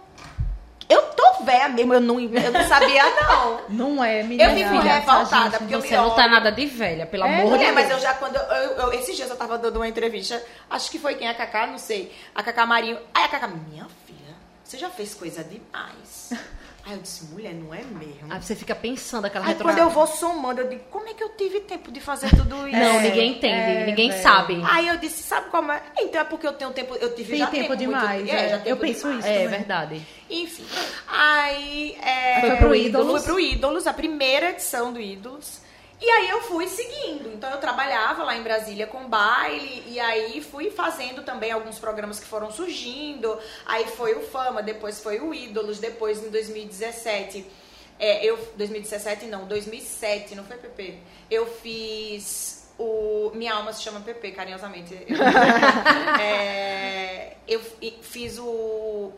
[0.89, 3.61] eu tô velha mesmo, eu não, eu não sabia não.
[3.69, 4.51] Não é, menina.
[4.51, 7.41] Eu fico Olha, revoltada, gente, porque eu Você não tá nada de velha, pelo É,
[7.41, 7.75] amor de Deus.
[7.75, 10.91] mas eu já quando eu, eu- eu- esses dias eu tava dando uma entrevista, acho
[10.91, 12.99] que foi quem a Cacá, não sei, a Cacá Marinho.
[13.15, 16.31] Aí a Cacá, minha filha, você já fez coisa demais.
[16.85, 18.27] Aí eu disse, mulher, não é mesmo.
[18.31, 21.23] Aí você fica pensando aquela Aí quando eu vou somando, eu digo, como é que
[21.23, 22.77] eu tive tempo de fazer tudo isso?
[22.79, 24.23] Não, É, ninguém entende, é, ninguém velho.
[24.23, 24.63] sabe.
[24.65, 25.83] Aí eu disse, sabe como é?
[25.99, 28.49] Então é porque eu tenho tempo, eu tive Tem já tempo muito- demais, é, é.
[28.49, 29.19] já Eu tempo penso demais.
[29.25, 29.29] isso.
[29.29, 29.49] É também.
[29.49, 30.03] verdade.
[30.31, 30.65] Enfim,
[31.07, 33.23] aí é, Foi pro Ídolos.
[33.25, 35.61] Fui pro Ídolos, a primeira edição do Ídolos.
[36.01, 37.31] E aí eu fui seguindo.
[37.35, 42.19] Então eu trabalhava lá em Brasília com baile e aí fui fazendo também alguns programas
[42.19, 43.39] que foram surgindo.
[43.67, 47.47] Aí foi o Fama, depois foi o Ídolos, depois em 2017
[47.99, 50.95] é, eu 2017 não, 2007, não foi PP.
[51.31, 54.95] Eu fiz o Minha Alma se chama PP, carinhosamente.
[55.07, 55.17] Eu,
[56.19, 59.13] é, eu fi- fiz o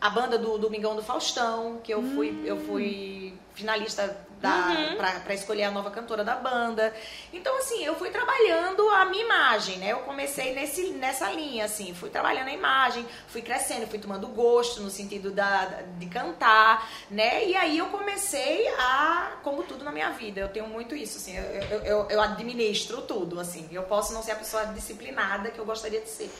[0.00, 5.34] a banda do Domingão do Faustão, que eu fui, eu fui finalista da, pra, pra
[5.34, 6.94] escolher a nova cantora da banda.
[7.32, 9.92] Então, assim, eu fui trabalhando a minha imagem, né?
[9.92, 14.80] Eu comecei nesse, nessa linha, assim, fui trabalhando a imagem, fui crescendo, fui tomando gosto
[14.80, 17.44] no sentido da- de cantar, né?
[17.46, 21.36] E aí eu comecei a, como tudo na minha vida, eu tenho muito isso, assim,
[21.36, 23.68] eu, eu, eu, eu administro tudo, assim.
[23.70, 26.30] Eu posso não ser a pessoa disciplinada que eu gostaria de ser.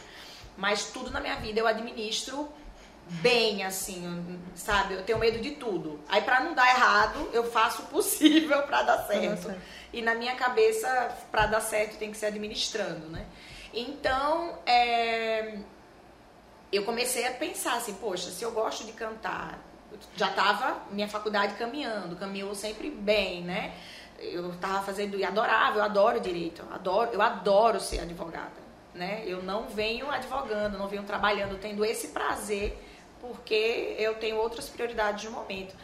[0.56, 2.48] Mas tudo na minha vida eu administro
[3.20, 4.94] bem, assim, sabe?
[4.94, 6.00] Eu tenho medo de tudo.
[6.08, 9.42] Aí, pra não dar errado, eu faço o possível pra dar certo.
[9.42, 9.60] certo.
[9.92, 13.26] E na minha cabeça, pra dar certo, tem que ser administrando, né?
[13.74, 15.58] Então, é,
[16.72, 19.58] eu comecei a pensar assim, poxa, se eu gosto de cantar,
[20.16, 23.74] já tava minha faculdade caminhando, caminhou sempre bem, né?
[24.18, 28.60] Eu tava fazendo e adorava, eu adoro direito, eu adoro, eu adoro ser advogada,
[28.94, 29.24] né?
[29.26, 32.78] Eu não venho advogando, não venho trabalhando, tendo esse prazer,
[33.20, 35.74] porque eu tenho outras prioridades no momento.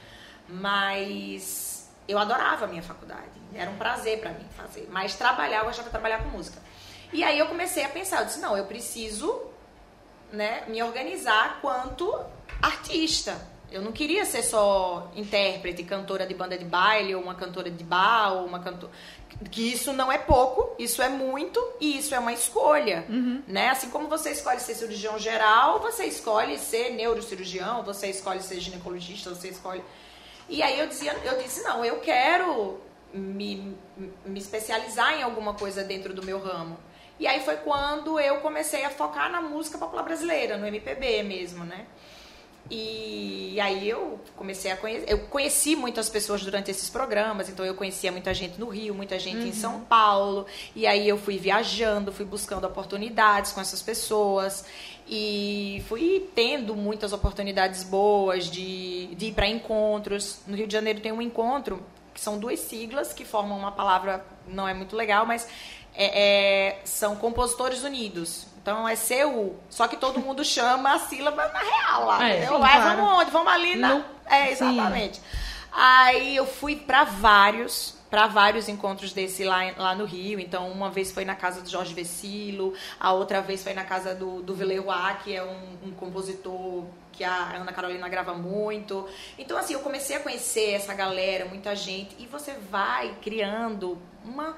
[0.48, 5.70] Mas eu adorava a minha faculdade, era um prazer pra mim fazer, mas trabalhar, eu
[5.70, 6.60] de trabalhar com música.
[7.12, 9.50] E aí eu comecei a pensar, eu disse, não, eu preciso
[10.32, 12.18] né, me organizar quanto
[12.60, 13.36] artista.
[13.70, 17.82] Eu não queria ser só intérprete, cantora de banda de baile, ou uma cantora de
[17.82, 18.92] bar, ou uma cantora.
[19.50, 23.04] Que isso não é pouco, isso é muito, e isso é uma escolha.
[23.46, 23.68] Né?
[23.68, 29.30] Assim como você escolhe ser cirurgião geral, você escolhe ser neurocirurgião, você escolhe ser ginecologista,
[29.30, 29.82] você escolhe.
[30.48, 32.80] E aí eu dizia, eu disse, não, eu quero
[33.12, 33.76] me,
[34.24, 36.78] me especializar em alguma coisa dentro do meu ramo.
[37.18, 41.64] E aí foi quando eu comecei a focar na música popular brasileira, no MPB mesmo,
[41.64, 41.86] né?
[42.70, 47.74] E aí eu comecei a conhecer, eu conheci muitas pessoas durante esses programas, então eu
[47.74, 52.12] conhecia muita gente no Rio, muita gente em São Paulo, e aí eu fui viajando,
[52.12, 54.64] fui buscando oportunidades com essas pessoas
[55.08, 60.40] e fui tendo muitas oportunidades boas de, de ir para encontros.
[60.46, 64.24] No Rio de Janeiro tem um encontro que são duas siglas que formam uma palavra
[64.48, 65.46] não é muito legal, mas
[65.94, 68.46] é- é- são compositores unidos.
[68.66, 69.54] Então é CU.
[69.70, 72.28] Só que todo mundo chama a sílaba na real lá.
[72.28, 72.96] É, sim, Vai, claro.
[73.02, 73.30] vamos onde?
[73.30, 73.94] Vamos ali na.
[73.94, 74.72] No- É, Sim.
[74.72, 75.20] exatamente.
[75.72, 77.94] Aí eu fui para vários.
[78.10, 80.38] Para vários encontros desse lá, lá no Rio.
[80.40, 84.14] Então, uma vez foi na casa do Jorge Vecilo, a outra vez foi na casa
[84.14, 89.08] do, do Veleroy, que é um, um compositor que a Ana Carolina grava muito.
[89.36, 94.56] Então, assim, eu comecei a conhecer essa galera, muita gente, e você vai criando uma.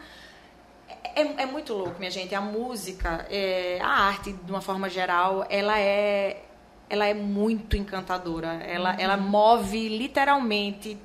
[1.14, 2.34] É, é muito louco, minha gente.
[2.34, 6.42] A música, é, a arte, de uma forma geral, ela é,
[6.88, 8.54] ela é muito encantadora.
[8.64, 10.98] Ela, ela move literalmente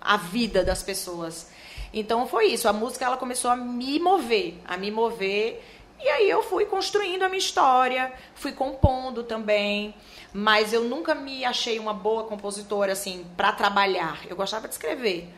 [0.00, 1.50] a vida das pessoas.
[1.92, 2.68] Então foi isso.
[2.68, 5.62] A música ela começou a me mover, a me mover.
[6.00, 9.94] E aí eu fui construindo a minha história, fui compondo também.
[10.32, 14.20] Mas eu nunca me achei uma boa compositora assim para trabalhar.
[14.28, 15.32] Eu gostava de escrever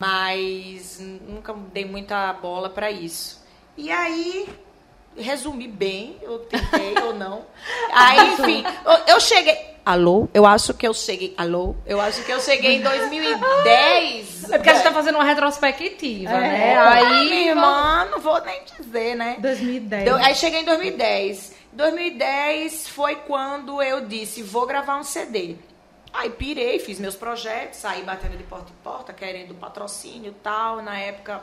[0.00, 3.42] mas nunca dei muita bola pra isso.
[3.76, 4.48] E aí,
[5.16, 7.44] resumi bem, eu tentei ou não.
[7.92, 9.72] Aí, enfim, eu, eu cheguei.
[9.84, 10.28] Alô?
[10.32, 11.34] Eu acho que eu cheguei.
[11.36, 11.74] Alô?
[11.84, 14.50] Eu acho que eu cheguei em 2010.
[14.52, 16.40] É porque a gente tá fazendo uma retrospectiva, É.
[16.40, 16.78] né?
[16.78, 19.36] Aí, Aí, irmã, não vou nem dizer, né?
[19.40, 20.04] 2010.
[20.04, 21.52] Deu- aí cheguei em 2010.
[21.72, 25.56] 2010 foi quando eu disse, vou gravar um CD.
[26.12, 30.82] Aí pirei, fiz meus projetos, saí batendo de porta em porta, querendo patrocínio e tal.
[30.82, 31.40] Na época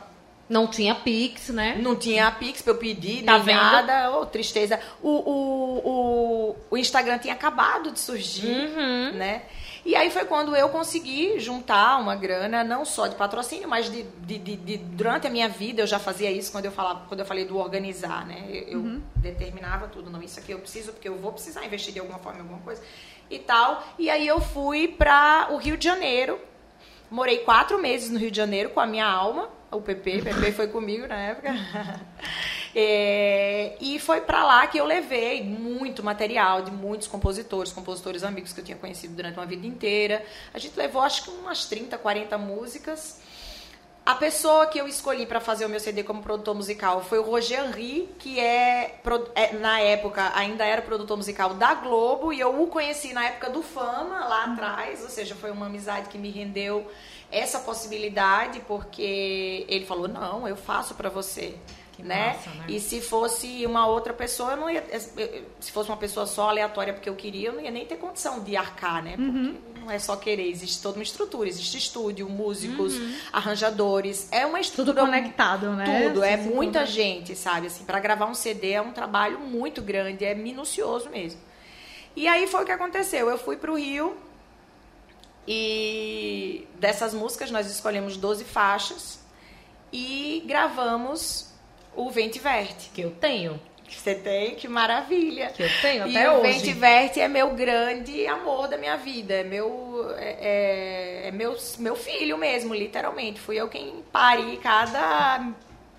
[0.47, 1.77] Não tinha Pix, né?
[1.82, 3.55] Não tinha Pix pra eu pedir, Tá nem vendo?
[3.58, 4.12] nada.
[4.12, 4.79] Ô, tristeza.
[5.01, 9.12] O, o, o, o Instagram tinha acabado de surgir, Uhum.
[9.13, 9.43] né?
[9.86, 14.03] E aí foi quando eu consegui juntar uma grana, não só de patrocínio, mas de,
[14.03, 17.21] de, de- de- durante a minha vida eu já fazia isso quando eu falava, quando
[17.21, 18.43] eu falei do organizar, né?
[18.49, 21.99] Eu, eu determinava tudo, não, isso aqui eu preciso, porque eu vou precisar investir de
[21.99, 22.82] alguma forma em alguma coisa
[23.30, 23.84] e tal.
[23.98, 26.39] E aí eu fui para o Rio de Janeiro,
[27.10, 30.52] Morei quatro meses no Rio de Janeiro com a minha alma, o PP, o PP
[30.52, 31.54] foi comigo na época.
[32.76, 38.54] É, e foi pra lá que eu levei muito material de muitos compositores, compositores amigos
[38.54, 40.24] que eu tinha conhecido durante uma vida inteira.
[40.54, 43.22] A gente levou acho que umas 30, 40 músicas.
[44.10, 47.22] A pessoa que eu escolhi para fazer o meu CD como produtor musical foi o
[47.22, 49.00] Roger Henry, que é,
[49.36, 53.52] é, na época ainda era produtor musical da Globo e eu o conheci na época
[53.52, 56.91] do Fama lá atrás, ou seja, foi uma amizade que me rendeu
[57.32, 61.54] essa possibilidade porque ele falou: "Não, eu faço para você".
[62.03, 62.33] Né?
[62.33, 62.65] massa, né?
[62.67, 64.83] E se fosse uma outra pessoa, eu não ia.
[65.59, 68.39] Se fosse uma pessoa só aleatória porque eu queria, eu não ia nem ter condição
[68.41, 69.15] de arcar, né?
[69.17, 72.93] Porque não é só querer, existe toda uma estrutura, existe estúdio, músicos,
[73.33, 74.27] arranjadores.
[74.31, 76.09] É uma Tudo estrutura conectado, né?
[76.09, 76.91] tudo, é muita tudo.
[76.91, 77.67] gente, sabe?
[77.67, 81.39] Assim, para gravar um CD é um trabalho muito grande, é minucioso mesmo.
[82.15, 83.29] E aí foi o que aconteceu.
[83.29, 84.15] Eu fui pro Rio
[85.47, 89.19] e dessas músicas nós escolhemos 12 faixas
[89.91, 91.48] e gravamos
[91.95, 92.89] o Vente Verte.
[92.93, 93.60] Que eu tenho.
[93.86, 95.49] Que você tem, que maravilha.
[95.49, 96.52] Que eu tenho E até o hoje.
[96.52, 99.34] Vente Verte é meu grande amor da minha vida.
[99.34, 103.39] É meu, é, é- é meu, meu filho mesmo, literalmente.
[103.39, 105.52] Fui eu quem pari cada,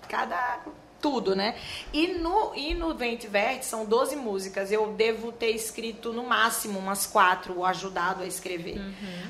[0.07, 0.59] cada
[1.01, 1.55] tudo, né?
[1.91, 4.71] E no, e no Vente Verte são 12 músicas.
[4.71, 8.79] Eu devo ter escrito no máximo umas quatro, ou ajudado a escrever.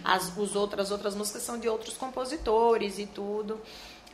[0.03, 3.59] As, os outras, as outras músicas são de outros compositores e tudo.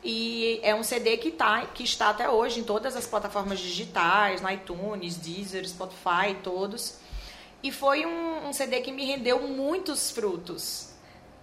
[0.09, 4.39] E é um CD que, tá, que está até hoje em todas as plataformas digitais,
[4.39, 6.97] no iTunes, Deezer, Spotify, todos.
[7.61, 10.93] E foi um, um CD que me rendeu muitos frutos.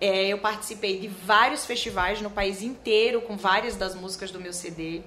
[0.00, 4.55] É, eu participei de vários festivais no país inteiro com várias das músicas do meu
[4.55, 5.03] CD.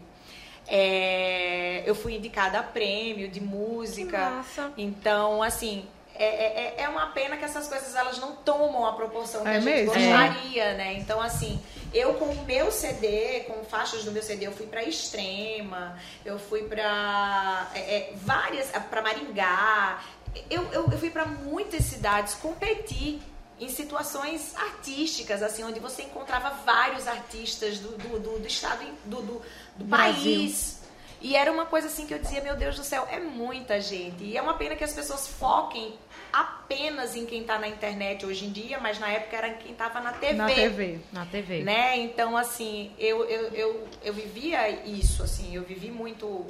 [0.68, 4.46] É, eu fui indicada a prêmio de música.
[4.78, 5.88] Então, assim,
[6.24, 9.58] é, é, é uma pena que essas coisas elas não tomam a proporção que É
[9.58, 9.94] a gente mesmo?
[9.94, 10.94] gostaria, né?
[10.94, 11.60] Então, assim,
[11.94, 16.38] eu com o meu CD, com faixas do meu CD, eu fui pra Extrema, eu
[16.38, 20.02] fui pra é, é, várias, pra Maringá,
[20.50, 23.22] eu, eu, eu fui pra muitas cidades competir
[23.60, 29.22] em situações artísticas, assim, onde você encontrava vários artistas do, do, do, do estado, do,
[29.22, 29.42] do,
[29.78, 30.78] do país.
[31.20, 34.24] E era uma coisa assim que eu dizia, meu Deus do céu, é muita gente.
[34.24, 35.98] E é uma pena que as pessoas foquem
[36.38, 40.00] apenas em quem tá na internet hoje em dia, mas na época era quem tava
[40.00, 40.34] na TV.
[40.34, 41.00] Na TV.
[41.12, 41.64] Na TV.
[41.64, 41.98] Né?
[41.98, 46.46] Então, assim, eu, eu, eu, eu vivia isso, assim, eu vivi muito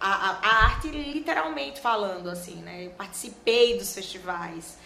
[0.00, 2.86] a, a, a arte literalmente falando, assim, né?
[2.86, 4.76] Eu participei dos festivais.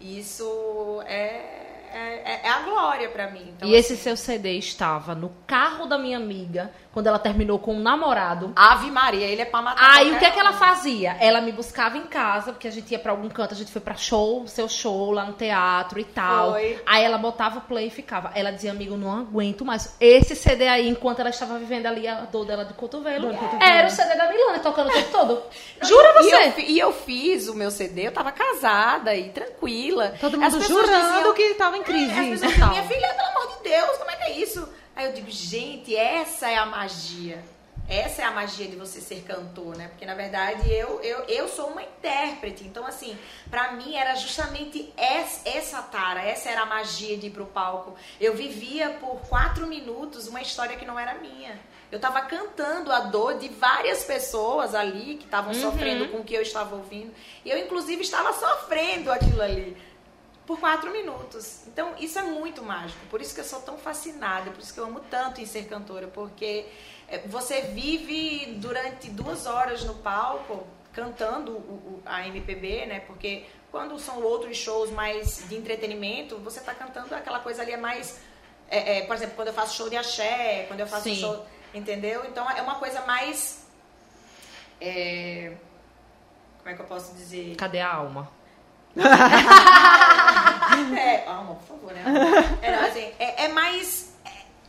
[0.00, 1.60] Isso é,
[1.92, 3.52] é, é a glória pra mim.
[3.54, 7.58] Então, e esse assim, seu CD estava no carro da minha amiga, quando ela terminou
[7.58, 8.52] com um namorado.
[8.56, 11.16] Ave Maria, ele é pra matar Aí o que é que ela fazia?
[11.20, 13.80] Ela me buscava em casa, porque a gente ia pra algum canto, a gente foi
[13.80, 16.52] pra show, seu show lá no teatro e tal.
[16.52, 16.82] Foi.
[16.84, 18.32] Aí ela botava o play e ficava.
[18.34, 19.94] Ela dizia, amigo, não aguento mais.
[20.00, 23.62] Esse CD aí, enquanto ela estava vivendo ali a dor dela de cotovelo, de cotovelo.
[23.62, 25.42] era o CD da Milana tocando o tempo todo.
[25.82, 26.60] Jura E eu, você?
[26.62, 30.14] e eu fiz o meu CD, eu tava casada e tranquila.
[30.20, 32.10] Todo As mundo pessoas jurando diziam- que tava em crise.
[32.12, 34.68] É, as pessoas diziam, minha filha, pelo amor de Deus, como é que é isso?
[34.94, 37.42] Aí eu digo, gente, essa é a magia.
[37.90, 39.88] Essa é a magia de você ser cantor, né?
[39.88, 42.62] Porque, na verdade, eu, eu, eu sou uma intérprete.
[42.62, 43.18] Então, assim,
[43.50, 47.96] pra mim era justamente essa, essa tara, essa era a magia de ir pro palco.
[48.20, 51.58] Eu vivia por quatro minutos uma história que não era minha.
[51.90, 56.34] Eu tava cantando a dor de várias pessoas ali que estavam sofrendo com o que
[56.34, 57.12] eu estava ouvindo.
[57.44, 59.76] E eu, inclusive, estava sofrendo aquilo ali
[60.46, 61.60] por quatro minutos.
[61.68, 62.98] Então, isso é muito mágico.
[63.08, 65.64] Por isso que eu sou tão fascinada, por isso que eu amo tanto em ser
[65.66, 66.66] cantora, porque
[67.08, 73.00] é, você vive durante duas horas no palco cantando o- o- a MPB, né?
[73.00, 77.76] Porque quando são outros shows mais de entretenimento, você tá cantando aquela coisa ali é
[77.76, 78.18] mais.
[78.68, 81.44] é, é, por exemplo, quando eu faço show de axé, quando eu faço show.
[81.72, 82.24] Entendeu?
[82.24, 83.64] Então é uma coisa mais.
[84.80, 85.52] é,
[86.58, 87.54] como é que eu posso dizer?
[87.56, 88.28] Cadê a alma?
[90.96, 92.02] É, alma, por favor, né?
[92.62, 94.10] É, não, assim, é, é mais.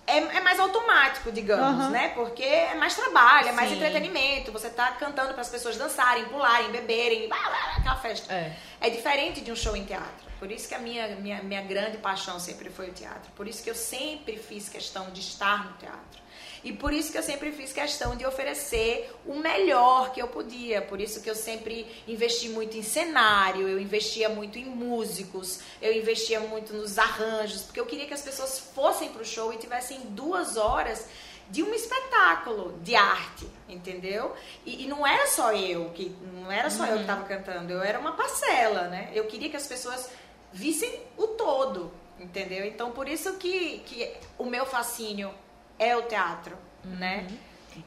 [0.08, 1.90] É, é mais automático, digamos, Aham.
[1.92, 2.10] né?
[2.10, 3.76] Porque é mais trabalho, é mais Sim.
[3.76, 4.52] entretenimento.
[4.52, 8.34] Você tá cantando para as pessoas dançarem, pularem, beberem, blá, blá, aquela festa.
[8.34, 8.54] É.
[8.82, 10.32] É diferente de um show em teatro.
[10.40, 13.32] Por isso que a minha, minha, minha grande paixão sempre foi o teatro.
[13.36, 16.20] Por isso que eu sempre fiz questão de estar no teatro.
[16.64, 20.82] E por isso que eu sempre fiz questão de oferecer o melhor que eu podia.
[20.82, 25.94] Por isso que eu sempre investi muito em cenário, eu investia muito em músicos, eu
[25.94, 30.00] investia muito nos arranjos, porque eu queria que as pessoas fossem pro show e tivessem
[30.10, 31.08] duas horas
[31.50, 34.34] de um espetáculo de arte, entendeu?
[34.66, 36.90] E, e, não era só eu que não era só uhum.
[36.90, 37.28] eu que estava uhum.
[37.28, 39.12] cantando, eu era uma parcela, né?
[39.14, 40.10] Eu queria que as pessoas
[40.54, 42.66] vissem o todo, entendeu?
[42.66, 45.34] Então por isso que, que o meu fascínio
[45.82, 46.96] é o teatro, uhum.
[46.96, 47.28] né?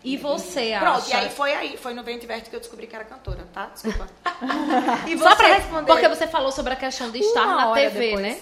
[0.02, 0.84] E você acha?
[0.84, 3.46] Pronto, e aí foi aí, foi no Vento Verte que eu descobri que era cantora,
[3.52, 3.66] tá?
[3.66, 4.08] Desculpa.
[5.06, 5.92] e você, Só pra responder.
[5.92, 8.22] Porque você falou sobre a questão de estar na TV, depois.
[8.22, 8.40] né?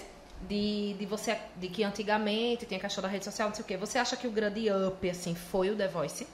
[0.48, 3.76] de, de você de que antigamente tinha questão da rede social, não sei o quê.
[3.76, 6.26] Você acha que o grande up assim foi o The Voice?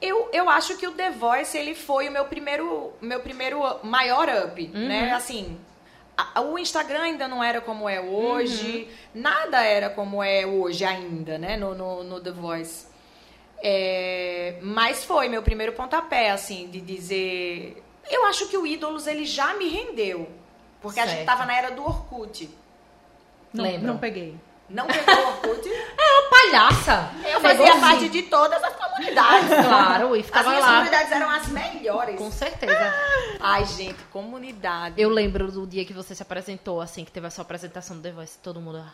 [0.00, 4.28] Eu, eu acho que o The Voice ele foi o meu primeiro meu primeiro maior
[4.28, 4.88] up, uhum.
[4.88, 5.12] né?
[5.12, 5.73] Assim, a,
[6.42, 9.20] o Instagram ainda não era como é hoje, uhum.
[9.22, 11.56] nada era como é hoje ainda, né?
[11.56, 12.86] No, no, no The Voice.
[13.62, 17.82] É, mas foi meu primeiro pontapé, assim, de dizer.
[18.10, 20.28] Eu acho que o Ídolos ele já me rendeu.
[20.80, 21.08] Porque certo.
[21.08, 22.50] a gente tava na era do Orkut.
[23.52, 24.36] Não, não peguei.
[24.68, 25.68] Não pegou o Orkut?
[25.96, 27.10] É uma palhaça.
[27.24, 29.48] Eu fazia parte de todas as comunidades.
[29.66, 30.66] Claro, e ficava as lá.
[30.66, 32.16] As comunidades eram as melhores.
[32.16, 32.94] Com certeza.
[33.40, 35.00] Ai, gente, comunidade.
[35.00, 38.02] Eu lembro do dia que você se apresentou, assim, que teve a sua apresentação do
[38.02, 38.84] The Voice, todo mundo...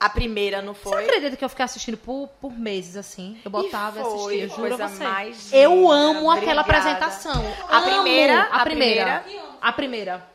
[0.00, 1.04] A primeira não foi?
[1.04, 3.40] Você acredita que eu fiquei assistindo por, por meses, assim?
[3.44, 5.04] Eu botava e, foi, assistia, juro a você.
[5.04, 7.40] Mais eu amo aquela apresentação.
[7.68, 7.86] A amo.
[7.86, 8.40] primeira?
[8.50, 9.20] A, a primeira.
[9.20, 9.46] primeira.
[9.60, 10.31] A primeira.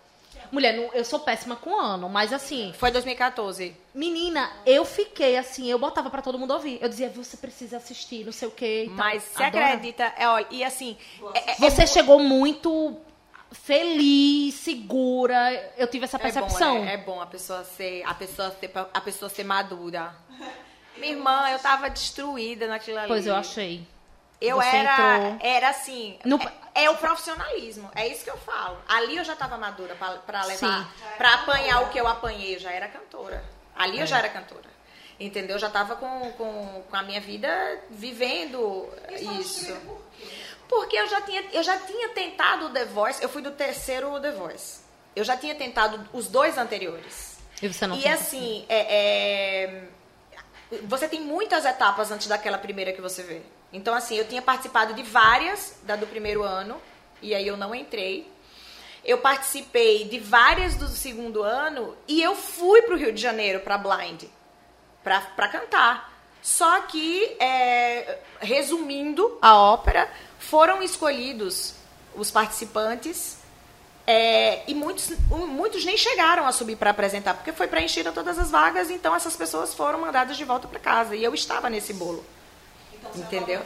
[0.51, 2.73] Mulher, eu sou péssima com ano, mas assim.
[2.77, 3.75] Foi 2014.
[3.93, 6.79] Menina, eu fiquei assim, eu botava para todo mundo ouvir.
[6.81, 8.89] Eu dizia, você precisa assistir, não sei o quê.
[8.91, 10.97] Mas você acredita, é, olha, e assim.
[11.33, 11.87] É, é, você é...
[11.87, 12.97] chegou muito
[13.51, 15.73] feliz, segura.
[15.77, 16.77] Eu tive essa percepção.
[16.77, 20.15] É bom, é, é bom a pessoa ser, a pessoa ser, a pessoa ser madura.
[20.97, 23.07] Minha irmã, eu tava destruída naquilo ali.
[23.07, 23.85] Pois eu achei.
[24.39, 25.49] Eu Você era, entrou...
[25.49, 26.37] era assim, no...
[26.37, 28.77] é, é, o profissionalismo, é isso que eu falo.
[28.87, 32.71] Ali eu já estava madura para levar, para apanhar o que eu apanhei, eu já
[32.71, 33.43] era cantora.
[33.75, 34.03] Ali é.
[34.03, 34.77] eu já era cantora.
[35.19, 35.55] Entendeu?
[35.55, 37.49] Eu já estava com, com, com a minha vida
[37.89, 39.71] vivendo isso.
[39.71, 39.77] isso.
[40.69, 44.19] Porque eu já, tinha, eu já tinha tentado o The Voice, eu fui do terceiro
[44.19, 44.81] The Voice.
[45.15, 47.39] Eu já tinha tentado os dois anteriores.
[47.59, 49.87] E você não E assim, é,
[50.71, 53.41] é, você tem muitas etapas antes daquela primeira que você vê.
[53.77, 56.81] Então, assim, eu tinha participado de várias da do primeiro ano,
[57.21, 58.27] e aí eu não entrei.
[59.05, 63.59] Eu participei de várias do segundo ano e eu fui para o Rio de Janeiro
[63.59, 64.23] para Blind,
[65.03, 66.11] para cantar.
[66.41, 71.75] Só que, é, resumindo a ópera, foram escolhidos
[72.15, 73.37] os participantes
[74.07, 78.49] é, e muitos, muitos nem chegaram a subir para apresentar, porque foi preenchido todas as
[78.49, 81.15] vagas, então essas pessoas foram mandadas de volta para casa.
[81.15, 82.25] E eu estava nesse bolo.
[83.15, 83.61] Entendeu?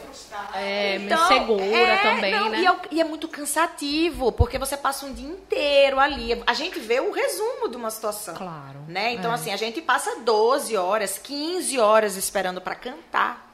[0.54, 2.60] É, então, segura é, também, não, né?
[2.60, 6.41] E é, e é, muito cansativo, porque você passa um dia inteiro ali.
[6.45, 8.36] A gente vê o resumo de uma situação.
[8.36, 8.80] Claro.
[8.88, 9.13] Né?
[9.13, 9.36] Então, é.
[9.36, 13.51] assim, a gente passa 12 horas, 15 horas esperando para cantar.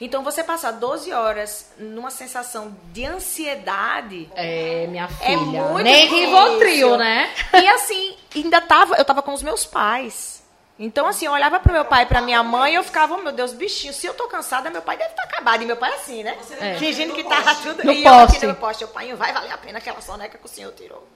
[0.00, 4.30] Então, você passar 12 horas numa sensação de ansiedade.
[4.34, 5.32] É, minha é filha.
[5.32, 7.34] É muito Nem Rivotril, né?
[7.52, 8.94] E assim, ainda tava.
[8.94, 10.37] Eu tava com os meus pais.
[10.78, 13.18] Então, assim, eu olhava pro meu pai e pra minha mãe e eu ficava, oh,
[13.18, 15.62] meu Deus, bichinho, se eu tô cansada, meu pai deve estar tá acabado.
[15.62, 16.38] E meu pai é assim, né?
[16.60, 16.76] É.
[16.76, 17.84] Fingindo que tava tudo.
[17.84, 18.06] No e poste.
[18.06, 20.72] eu aqui no poste, o pai, vai valer a pena aquela soneca que o senhor
[20.72, 21.08] tirou.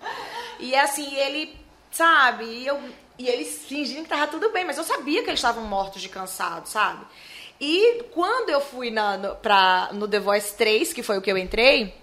[0.58, 1.56] E assim, ele,
[1.92, 2.80] sabe, e, eu,
[3.16, 6.08] e eles fingindo que tava tudo bem, mas eu sabia que eles estavam mortos de
[6.08, 7.06] cansado, sabe?
[7.60, 11.30] E quando eu fui na, no, pra, no The Voice 3, que foi o que
[11.30, 11.94] eu entrei,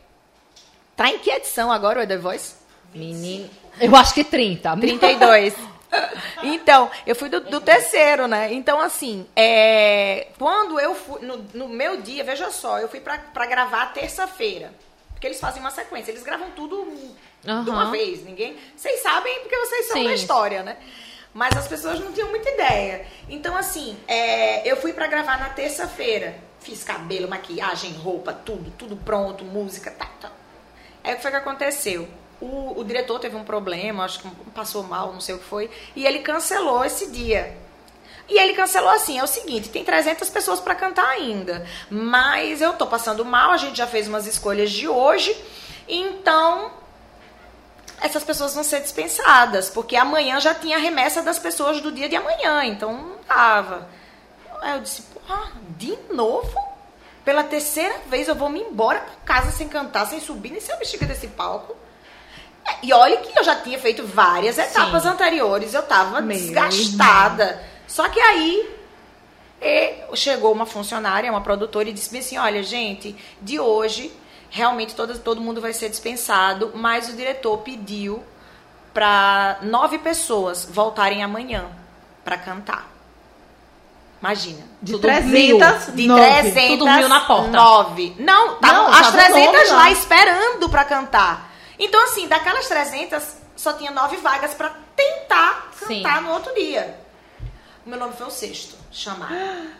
[0.95, 2.55] tá em que edição agora o The Voice?
[2.93, 3.49] Menino.
[3.81, 4.77] Eu acho que 30.
[4.77, 5.53] 32.
[6.43, 8.53] Então, eu fui do, do, terceiro, né?
[8.53, 13.17] Então, assim, é, quando eu fui, no, no, meu dia, veja só, eu fui pra,
[13.17, 14.73] pra gravar terça-feira.
[15.09, 17.63] Porque eles fazem uma sequência, eles gravam tudo uhum.
[17.63, 18.23] de uma vez.
[18.23, 18.57] Ninguém.
[18.75, 20.05] Vocês sabem porque vocês são Sim.
[20.05, 20.77] da história, né?
[21.33, 23.05] Mas as pessoas não tinham muita ideia.
[23.27, 26.35] Então, assim, é, eu fui para gravar na terça-feira.
[26.61, 30.31] Fiz cabelo, maquiagem, roupa, tudo, tudo pronto, música, tá, tá.
[31.03, 32.07] Aí o que foi que aconteceu?
[32.41, 35.69] O, o diretor teve um problema, acho que passou mal, não sei o que foi,
[35.95, 37.57] e ele cancelou esse dia.
[38.27, 42.73] E ele cancelou assim, é o seguinte, tem 300 pessoas para cantar ainda, mas eu
[42.73, 45.35] tô passando mal, a gente já fez umas escolhas de hoje,
[45.87, 46.71] então
[48.01, 52.07] essas pessoas vão ser dispensadas, porque amanhã já tinha a remessa das pessoas do dia
[52.07, 53.89] de amanhã, então não tava.
[54.61, 56.53] Aí eu disse, porra, de novo?
[57.25, 60.73] Pela terceira vez eu vou me embora pra casa sem cantar, sem subir nem ser
[60.73, 61.75] a bexiga desse palco.
[62.83, 65.09] E olha que eu já tinha feito várias etapas Sim.
[65.09, 67.43] anteriores, eu tava Meu desgastada.
[67.43, 67.63] Irmão.
[67.87, 68.69] Só que aí
[70.13, 74.11] chegou uma funcionária, uma produtora, e disse assim: olha, gente, de hoje,
[74.49, 78.23] realmente todo, todo mundo vai ser dispensado, mas o diretor pediu
[78.93, 81.65] para nove pessoas voltarem amanhã
[82.23, 82.87] para cantar.
[84.21, 84.65] Imagina.
[84.81, 85.57] De Tudo 300, mil.
[85.95, 86.21] De nove.
[86.41, 87.49] 300, Tudo mil na porta.
[87.51, 88.15] Nove.
[88.19, 89.75] Não, tavam Não, as tava 300 nove lá.
[89.75, 89.91] lá.
[89.91, 91.48] esperando pra cantar.
[91.79, 96.03] Então, assim, daquelas 300, só tinha nove vagas pra tentar Sim.
[96.03, 96.99] cantar no outro dia.
[97.85, 99.33] O meu nome foi o sexto, chamado.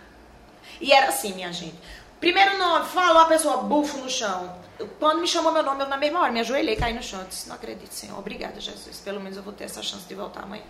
[0.82, 1.78] E era assim, minha gente.
[2.22, 4.56] Primeiro nome, falou a pessoa, bufo no chão.
[4.98, 7.20] Quando me chamou meu nome, eu na mesma hora me ajoelhei, caí no chão.
[7.20, 8.18] Eu disse, não acredito, Senhor.
[8.18, 9.00] Obrigada, Jesus.
[9.00, 10.64] Pelo menos eu vou ter essa chance de voltar amanhã.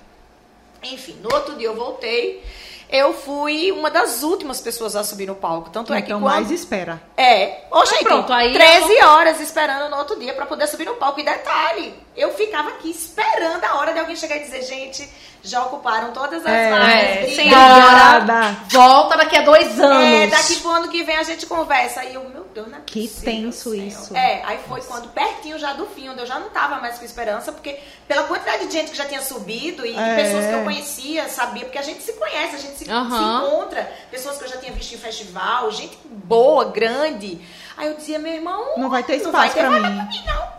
[0.81, 2.43] Enfim, no outro dia eu voltei.
[2.91, 5.69] Eu fui uma das últimas pessoas a subir no palco.
[5.69, 6.33] Tanto é que Então quando...
[6.33, 6.99] mais espera.
[7.15, 7.61] É.
[7.69, 11.19] Ô, gente, pronto, aí 13 horas esperando no outro dia pra poder subir no palco.
[11.19, 15.07] E detalhe, eu ficava aqui esperando a hora de alguém chegar e dizer, gente,
[15.41, 16.89] já ocuparam todas as É, vagas.
[16.93, 20.03] É, senhora, volta daqui a dois anos.
[20.03, 22.01] É, daqui pro ano que vem a gente conversa.
[22.01, 24.15] Aí eu, meu Deus, não é Que possível, tenso isso.
[24.15, 27.05] É, aí foi quando pertinho já do fim, onde eu já não tava mais com
[27.05, 30.15] esperança, porque pela quantidade de gente que já tinha subido e, e É.
[30.15, 33.09] pessoas que eu conhecia, sabia, porque a gente se conhece, a gente se, Aham.
[33.09, 37.39] se encontra, pessoas que eu já tinha visto em festival, gente boa, grande.
[37.77, 39.79] Aí eu dizia, meu irmão, Não vai ter não espaço vai ter pra mim.
[39.95, 40.58] pra mim, não.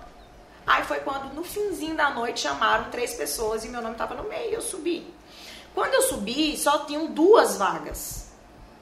[0.66, 4.28] Aí foi quando, no finzinho da noite, chamaram três pessoas e meu nome tava no
[4.28, 5.12] meio, eu subi.
[5.74, 8.30] Quando eu subi, só tinham duas vagas.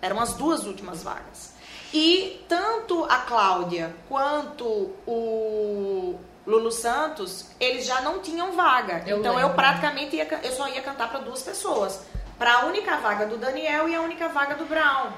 [0.00, 1.52] Eram as duas últimas vagas.
[1.92, 4.64] E tanto a Cláudia quanto
[5.06, 9.02] o Lulu Santos, eles já não tinham vaga.
[9.06, 9.54] Eu então eu lembro.
[9.54, 12.02] praticamente ia, eu só ia cantar para duas pessoas.
[12.38, 15.10] Para a única vaga do Daniel e a única vaga do Brown.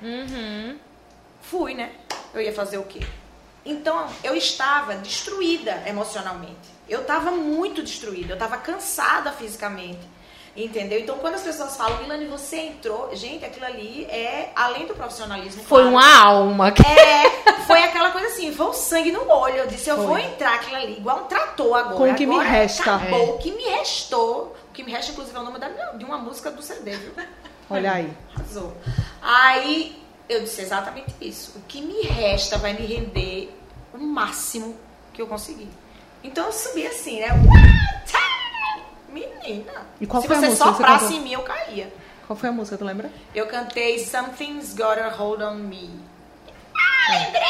[0.00, 0.78] Uhum.
[1.40, 1.92] Fui, né?
[2.32, 3.00] Eu ia fazer o quê?
[3.66, 6.76] Então, eu estava destruída emocionalmente.
[6.88, 8.32] Eu estava muito destruída.
[8.32, 10.16] Eu estava cansada fisicamente.
[10.56, 10.98] Entendeu?
[10.98, 13.14] Então, quando as pessoas falam, Milane, você entrou.
[13.14, 15.62] Gente, aquilo ali é além do profissionalismo.
[15.64, 15.96] Foi claro.
[15.96, 16.68] uma alma.
[16.68, 19.56] É, foi aquela coisa assim, foi o sangue no olho.
[19.56, 20.06] Eu disse, eu Foi.
[20.06, 21.96] vou entrar aquilo ali, igual um trator agora.
[21.96, 22.94] Com o que me Agora resta.
[22.94, 23.20] Acabou.
[23.20, 23.30] É.
[23.32, 24.56] O que me restou.
[24.70, 27.12] O que me resta, inclusive, é o nome da, de uma música do CD, viu?
[27.68, 28.10] Olha aí.
[28.34, 28.72] Arrasou.
[29.20, 31.52] Aí eu disse exatamente isso.
[31.56, 33.56] O que me resta vai me render
[33.94, 34.76] o máximo
[35.12, 35.68] que eu conseguir.
[36.22, 37.28] Então eu subi assim, né?
[39.08, 39.86] Menina.
[40.00, 41.18] E qual Se foi a você música que você soprasse cantou?
[41.18, 41.92] em mim, eu caía.
[42.26, 43.10] Qual foi a música, tu lembra?
[43.34, 45.90] Eu cantei Something's Got a Hold on Me.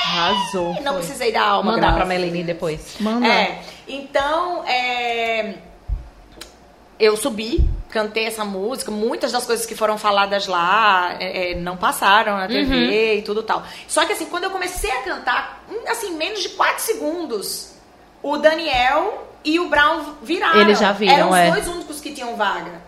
[0.05, 0.75] Arrasou.
[0.83, 1.03] Não foi.
[1.03, 1.73] precisei da alma.
[1.73, 2.97] Mandar graças pra a Melanie depois.
[3.01, 3.27] Manda.
[3.27, 5.55] É, então, é,
[7.01, 11.79] eu subi, cantei essa música, muitas das coisas que foram faladas lá é, é, não
[11.79, 13.65] passaram na TV e tudo tal.
[13.89, 17.73] Só que assim, quando eu comecei a cantar, hum, assim, menos de 4 segundos,
[18.23, 20.61] o Daniel e o Brown viraram.
[20.61, 21.51] Eles já viram, Eram os é.
[21.51, 22.83] dois únicos que tinham vaga.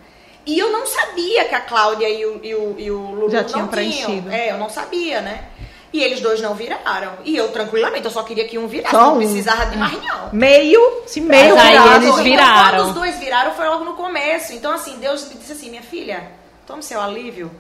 [0.45, 3.41] E eu não sabia que a Cláudia e o, e o, e o Lulu Já
[3.41, 3.69] não tinham tinham.
[3.69, 4.31] preenchido.
[4.31, 5.45] É, eu não sabia, né?
[5.93, 7.15] E eles dois não viraram.
[7.25, 8.95] E eu, tranquilamente, eu só queria que um virasse.
[8.95, 9.17] Só não um.
[9.19, 10.31] precisava de mais não.
[10.33, 11.97] Meio, se meio Mas aí virado.
[11.97, 12.79] eles Então, viraram.
[12.79, 14.53] Quando os dois viraram, foi logo no começo.
[14.53, 16.31] Então, assim, Deus me disse assim, minha filha,
[16.67, 17.51] tome seu alívio,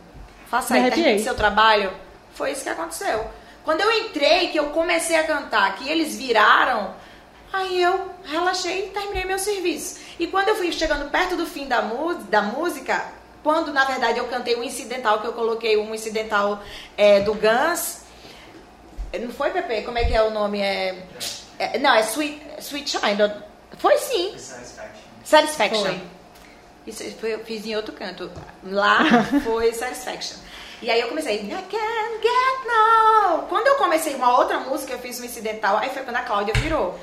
[0.51, 1.91] faça aí, termine seu trabalho.
[2.35, 3.26] Foi isso que aconteceu.
[3.64, 6.95] Quando eu entrei, que eu comecei a cantar, que eles viraram,
[7.53, 10.01] aí eu relaxei e terminei meu serviço.
[10.18, 11.81] E quando eu fui chegando perto do fim da,
[12.29, 13.07] da música,
[13.43, 16.62] quando na verdade eu cantei um incidental, que eu coloquei um incidental
[16.97, 18.03] é, do Guns,
[19.18, 19.82] não foi, Pepe?
[19.82, 20.61] Como é que é o nome?
[20.61, 21.02] É,
[21.59, 23.32] é- não, é Sweet, Sweet Child.
[23.78, 24.34] Foi sim.
[25.24, 25.84] Satisfaction.
[25.84, 26.00] Foi.
[26.86, 28.30] Isso foi, eu fiz em outro canto.
[28.64, 28.98] Lá
[29.44, 30.36] foi Satisfaction.
[30.80, 33.42] E aí eu comecei, I can't get no.
[33.48, 36.54] Quando eu comecei uma outra música, eu fiz um incidental, aí foi quando a Cláudia
[36.54, 36.98] virou.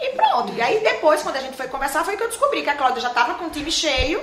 [0.00, 0.52] E pronto.
[0.54, 3.00] E aí depois, quando a gente foi conversar, foi que eu descobri que a Cláudia
[3.00, 4.22] já tava com o time cheio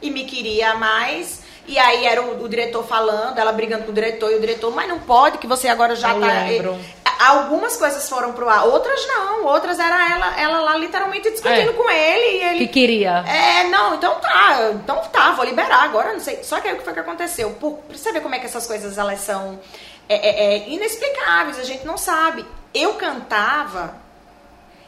[0.00, 1.42] e me queria mais.
[1.70, 4.74] E aí era o, o diretor falando, ela brigando com o diretor, e o diretor,
[4.74, 6.26] mas não pode, que você agora já Eu tá.
[6.26, 6.76] lembro.
[7.20, 9.44] Algumas coisas foram pro ar, outras não.
[9.44, 11.72] Outras era ela, ela lá literalmente discutindo É.
[11.74, 12.58] com ele e ele.
[12.66, 13.22] Que queria.
[13.26, 16.42] É, não, então tá, então tá, vou liberar agora, não sei.
[16.42, 17.50] Só que aí o que foi que aconteceu?
[17.60, 19.60] Por, pra você ver como é que essas coisas elas são
[20.08, 22.44] é, é, é, inexplicáveis, a gente não sabe.
[22.74, 23.94] Eu cantava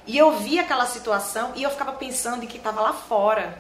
[0.06, 3.56] e eu via aquela situação e eu ficava pensando em que tava lá fora.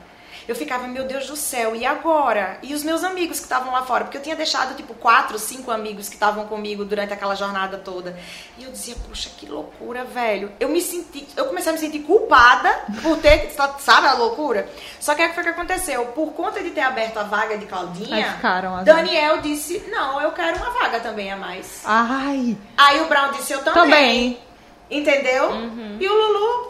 [0.48, 2.58] Eu ficava, meu Deus do céu, e agora?
[2.62, 4.04] E os meus amigos que estavam lá fora?
[4.04, 8.18] Porque eu tinha deixado, tipo, quatro, cinco amigos que estavam comigo durante aquela jornada toda.
[8.58, 10.52] E eu dizia, puxa, que loucura, velho.
[10.58, 12.70] Eu me senti, eu comecei a me sentir culpada
[13.02, 14.68] por ter, sabe a loucura?
[15.00, 16.06] Só que aí o que foi que aconteceu?
[16.06, 18.38] Por conta de ter aberto a vaga de Claudinha,
[18.84, 21.82] Daniel disse, não, eu quero uma vaga também a mais.
[21.84, 23.82] Ai, Aí o Brown disse, eu também.
[23.82, 24.38] Também.
[24.90, 25.50] Entendeu?
[26.00, 26.68] E o Lulu,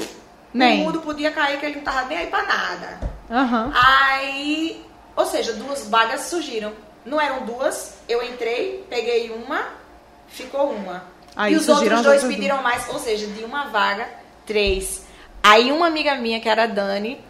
[0.54, 0.80] Nem.
[0.82, 3.00] o mundo podia cair que ele não tava nem aí pra nada.
[3.32, 3.72] Aham.
[3.74, 4.84] Aí,
[5.16, 6.72] ou seja, duas vagas surgiram.
[7.04, 9.64] Não eram duas, eu entrei, peguei uma,
[10.28, 11.04] ficou uma.
[11.34, 14.08] Aí e os outros dois pediram mais, ou seja, de uma vaga,
[14.46, 15.02] três.
[15.42, 17.20] Aí uma amiga minha, que era a Dani,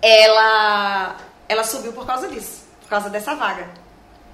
[0.00, 1.16] ela,
[1.48, 3.68] ela subiu por causa disso, por causa dessa vaga.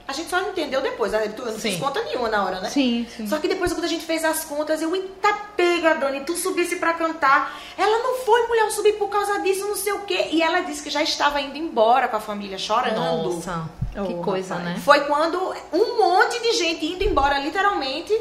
[0.08, 1.28] A gente só entendeu depois, né?
[1.28, 1.80] tu eu não fiz Sim.
[1.80, 2.70] conta nenhuma na hora, né?
[2.70, 3.26] Sim, sim.
[3.26, 6.76] Só que depois, quando a gente fez as contas, eu, eita pega, Dani, tu subisse
[6.76, 7.60] pra cantar.
[7.76, 10.28] Ela não foi, mulher, eu subi por causa disso, não sei o quê.
[10.32, 12.96] E ela disse que já estava indo embora com a família, chorando.
[12.96, 14.76] Nossa, que Oh, coisa, rapaz.
[14.76, 14.82] né?
[14.82, 18.18] Foi quando um monte de gente indo embora, literalmente,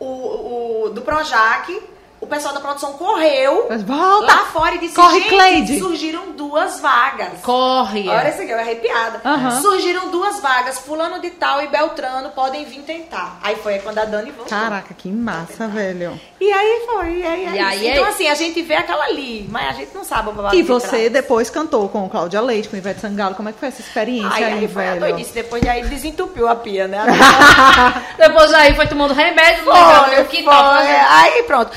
[0.00, 1.82] o, o do Projac,
[2.20, 4.26] o pessoal da produção correu Mas volta!
[4.26, 7.40] lá fora e disse, Corre, gente, Cleide." surgiram duas vagas.
[7.42, 8.08] Corre.
[8.08, 9.20] Olha isso aqui, eu arrepiada.
[9.60, 13.38] Surgiram duas vagas, fulano de tal e Beltrano podem vir tentar.
[13.42, 14.46] Aí foi quando a Dani voltou.
[14.58, 16.18] Caraca, que massa, velho.
[16.40, 18.14] E aí foi, e aí, é E aí é Então isso.
[18.14, 20.68] assim, a gente vê aquela ali, mas a gente não sabe o babado E de
[20.68, 21.12] você trás.
[21.12, 23.34] depois cantou com Cláudia Leite, com Ivete Sangalo.
[23.34, 25.00] Como é que foi essa experiência Aí, aí, aí foi velho?
[25.00, 26.98] doidice, depois de aí desentupiu a pia, né?
[28.18, 30.52] Depois aí foi tomando remédio, Foi, lembrando o que foi.
[30.52, 31.06] tava fazendo.
[31.10, 31.70] Aí pronto.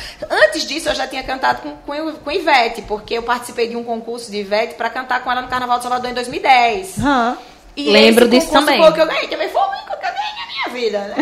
[0.46, 3.84] Antes disso, eu já tinha cantado com, com, com Ivete, porque eu participei de um
[3.84, 7.00] concurso de Ivete pra cantar com ela no Carnaval de Salvador em 2010.
[7.00, 7.38] Aham.
[7.76, 8.80] E Lembro esse disso também.
[8.80, 9.28] Foi o que eu ganhei.
[9.28, 11.16] Também foi o único que eu ganhei na minha vida, né?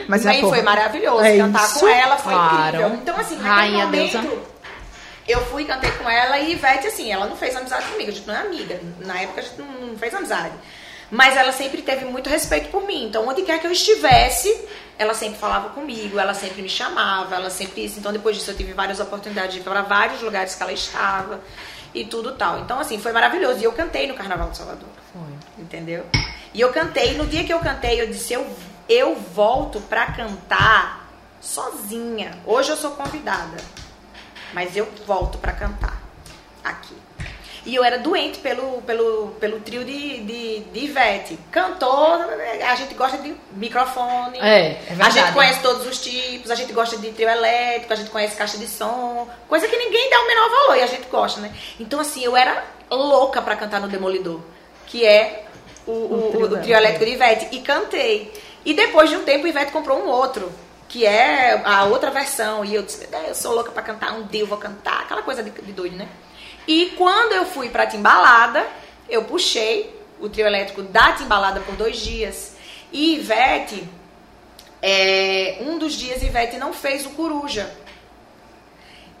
[0.00, 0.04] Uhum.
[0.08, 1.24] Mas é, aí foi maravilhoso.
[1.24, 1.80] é cantar isso?
[1.80, 2.76] com ela foi Claro.
[2.76, 2.88] incrível.
[3.00, 4.38] Então, assim, naquele Rainha momento, deusa.
[5.28, 8.26] eu fui, cantei com ela e Ivete, assim, ela não fez amizade comigo, a gente
[8.26, 8.80] não é amiga.
[9.00, 10.52] Na época a gente não, não fez amizade.
[11.14, 13.06] Mas ela sempre teve muito respeito por mim.
[13.06, 14.52] Então, onde quer que eu estivesse,
[14.98, 18.00] ela sempre falava comigo, ela sempre me chamava, ela sempre isso.
[18.00, 21.40] Então, depois disso, eu tive várias oportunidades de ir para vários lugares que ela estava
[21.94, 22.58] e tudo tal.
[22.58, 23.60] Então, assim, foi maravilhoso.
[23.60, 24.88] E eu cantei no Carnaval de Salvador.
[25.56, 26.04] Entendeu?
[26.52, 28.44] E eu cantei, no dia que eu cantei, eu disse, eu,
[28.88, 31.08] eu volto pra cantar
[31.40, 32.36] sozinha.
[32.44, 33.56] Hoje eu sou convidada,
[34.52, 36.02] mas eu volto pra cantar
[36.64, 37.03] aqui.
[37.66, 41.38] E eu era doente pelo, pelo, pelo trio de, de, de Ivete.
[41.50, 42.26] Cantor,
[42.68, 44.38] a gente gosta de microfone.
[44.38, 47.96] É, é A gente conhece todos os tipos, a gente gosta de trio elétrico, a
[47.96, 51.06] gente conhece caixa de som, coisa que ninguém dá o menor valor e a gente
[51.08, 51.50] gosta, né?
[51.80, 54.40] Então, assim, eu era louca pra cantar no Demolidor,
[54.86, 55.44] que é
[55.86, 56.62] o, o, trio o dela.
[56.62, 58.32] trio elétrico de Ivete, e cantei.
[58.64, 60.52] E depois de um tempo, Ivete comprou um outro,
[60.86, 62.62] que é a outra versão.
[62.62, 65.22] E eu disse, "É, eu sou louca pra cantar, um dia eu vou cantar, aquela
[65.22, 66.08] coisa de, de doido, né?
[66.66, 68.66] E quando eu fui pra Timbalada,
[69.08, 72.56] eu puxei o trio elétrico da Timbalada por dois dias.
[72.92, 73.86] E Ivete,
[74.82, 77.70] é, um dos dias Ivete não fez o Coruja.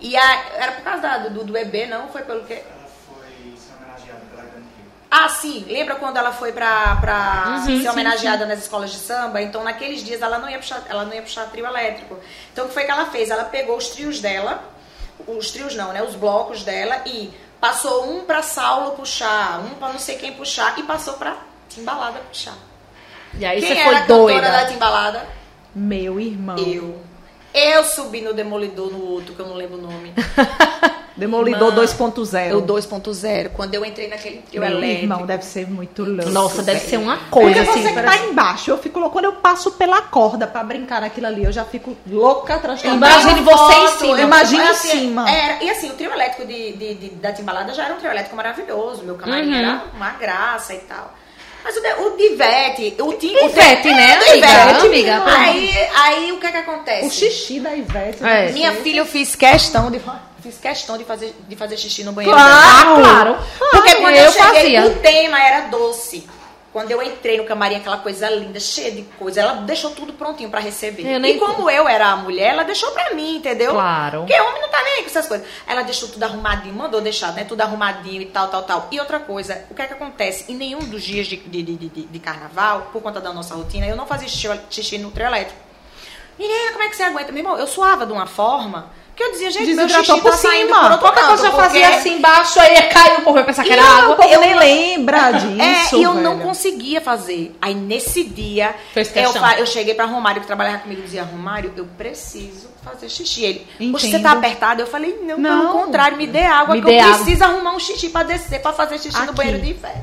[0.00, 2.08] E a- era por causa da- do, do bebê, não?
[2.08, 2.62] Foi pelo quê?
[2.64, 4.92] Ela foi ser homenageada pela Grand Rio.
[5.10, 5.64] Ah, sim.
[5.68, 9.40] Lembra quando ela foi pra, pra Uhum, ser sim, homenageada nas escolas de samba?
[9.40, 12.18] Então, naqueles dias, ela não ia puxar, ela não ia puxar trio elétrico.
[12.52, 13.30] Então, o que foi que ela fez?
[13.30, 14.62] Ela pegou os trios dela,
[15.26, 16.02] os trios não, né?
[16.02, 20.78] Os blocos dela e passou um pra Saulo puxar, um pra não sei quem puxar
[20.78, 21.36] e passou pra
[21.68, 22.56] Timbalada puxar.
[23.38, 24.72] E aí quem você era foi a cantora da doida.
[24.72, 25.26] Timbalada?
[25.74, 26.56] Meu irmão.
[26.58, 27.00] Eu.
[27.54, 30.12] Eu subi no Demolidor no outro, que eu não lembro o nome.
[31.16, 32.56] Demolidor Irmã, 2.0.
[32.56, 33.50] O 2.0.
[33.50, 35.02] Quando eu entrei naquele trio Meu elétrico.
[35.04, 36.28] irmão, deve ser muito louco.
[36.30, 36.90] Nossa, deve velho.
[36.90, 37.94] ser uma Porque coisa você assim.
[37.94, 39.12] que tá embaixo, eu fico louca.
[39.12, 42.88] Quando eu passo pela corda pra brincar naquilo ali, eu já fico louca atrás da
[42.88, 44.20] Imagine você em cima.
[44.22, 45.30] Imagine em cima.
[45.30, 48.10] Era, e assim, o trio elétrico de, de- de- da Timbalada já era um trio
[48.10, 49.04] elétrico maravilhoso.
[49.04, 49.54] Meu camarim Uhum.
[49.54, 51.14] era uma graça e tal.
[51.64, 54.46] Mas o, de, o Ivete, o Tim, o Ivete, né, o de amiga?
[54.46, 57.06] Ivete, Amiga, pelo aí, aí o que é que acontece?
[57.06, 58.22] O xixi da Ivete.
[58.22, 58.52] É.
[58.52, 59.98] Minha filha, eu fiz questão de
[60.42, 62.36] fiz questão de fazer, de fazer xixi no banheiro.
[62.36, 63.08] Claro, dela.
[63.08, 63.38] claro.
[63.70, 64.86] Porque quando eu, eu cheguei, fazia.
[64.86, 66.28] o tema era doce.
[66.74, 70.50] Quando eu entrei no camarim, aquela coisa linda, cheia de coisa, ela deixou tudo prontinho
[70.50, 71.06] pra receber.
[71.06, 73.70] Eu E como eu era a mulher, ela deixou pra mim, entendeu?
[73.70, 74.18] Claro.
[74.26, 75.46] Porque homem não tá nem aí com essas coisas.
[75.68, 77.44] Ela deixou tudo arrumadinho, mandou deixar, né?
[77.44, 78.88] Tudo arrumadinho e tal, tal, tal.
[78.90, 80.50] E outra coisa, o que é que acontece?
[80.52, 83.86] Em nenhum dos dias de, de, de, de- de carnaval, por conta da nossa rotina,
[83.86, 85.60] eu não fazia xixi, xixi no trio elétrico.
[86.36, 87.30] Menina, como é que você aguenta?
[87.30, 90.36] Meu irmão, eu suava de uma forma que eu dizia, gente, meu xixi por tá
[90.36, 90.80] saindo cima.
[90.80, 91.28] por outro Qualquer canto.
[91.28, 93.82] coisa já porque- fazia assim embaixo, aí caiu, o povo ia pensar que E era
[93.82, 94.14] não, água.
[94.14, 95.62] O povo Eu nem não- lembra disso.
[95.62, 96.48] É, e eu não velho.
[96.48, 97.56] conseguia fazer.
[97.62, 98.74] Aí nesse dia,
[99.14, 103.08] eu, fa- eu cheguei pra Romário, que trabalhava comigo, e dizia, Romário, eu preciso fazer
[103.08, 103.44] xixi.
[103.44, 104.80] Ele, poxa, você tá apertado?
[104.82, 105.60] Eu falei, não, Não.
[105.68, 107.14] pelo contrário, me dê água, Me que dê eu água.
[107.16, 109.34] preciso arrumar um xixi pra descer, pra fazer xixi no Aqui.
[109.34, 109.94] banheiro de fé.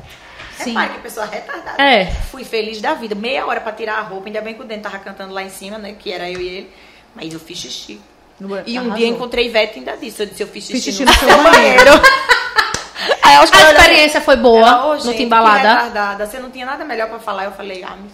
[0.58, 0.70] Sim.
[0.70, 1.82] Repare que pessoa retardada.
[1.82, 2.06] É.
[2.30, 3.14] Fui feliz da vida.
[3.14, 5.48] Meia hora pra tirar a roupa, ainda bem que o Dente tava cantando lá em
[5.50, 5.96] cima, né?
[5.98, 6.70] Que era eu e ele.
[7.14, 8.00] Mas eu fiz xixi.
[8.48, 8.96] No- E um Arrasou.
[8.98, 10.22] dia encontrei Ivete e ainda disse.
[10.22, 11.90] Eu disse, eu fiz xixi, Fiz xixi no, no seu seu banheiro.
[13.22, 15.60] Aí A experiência foi boa ela, "Ô, no gente, Timbalada.
[15.60, 16.26] que retardada.
[16.26, 17.44] Você não tinha nada melhor pra falar.
[17.44, 18.08] Eu falei, ah, me.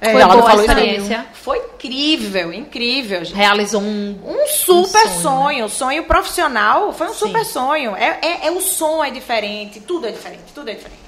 [0.00, 1.26] É, Foi ela boa não falou isso experiência.
[1.32, 3.34] Foi incrível, incrível, gente.
[3.36, 4.18] Realizou um.
[4.24, 7.18] Um super Um sonho, sonho, sonho, profissional, foi um Sim.
[7.26, 7.96] super sonho.
[7.96, 11.00] É, é, é o som é diferente, tudo é diferente, tudo é diferente.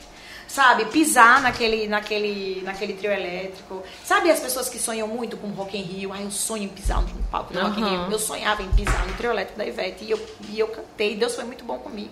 [0.49, 3.85] Sabe, pisar naquele, naquele, naquele trio elétrico.
[4.05, 6.13] Sabe as pessoas que sonham muito com Rock in Rio?
[6.13, 7.85] Ah, eu sonho em pisar no palco do Rock in.
[7.85, 8.11] Rio.
[8.11, 11.15] Eu sonhava em pisar no trio elétrico da Ivete e eu, e eu cantei.
[11.15, 12.11] Deus foi muito bom comigo.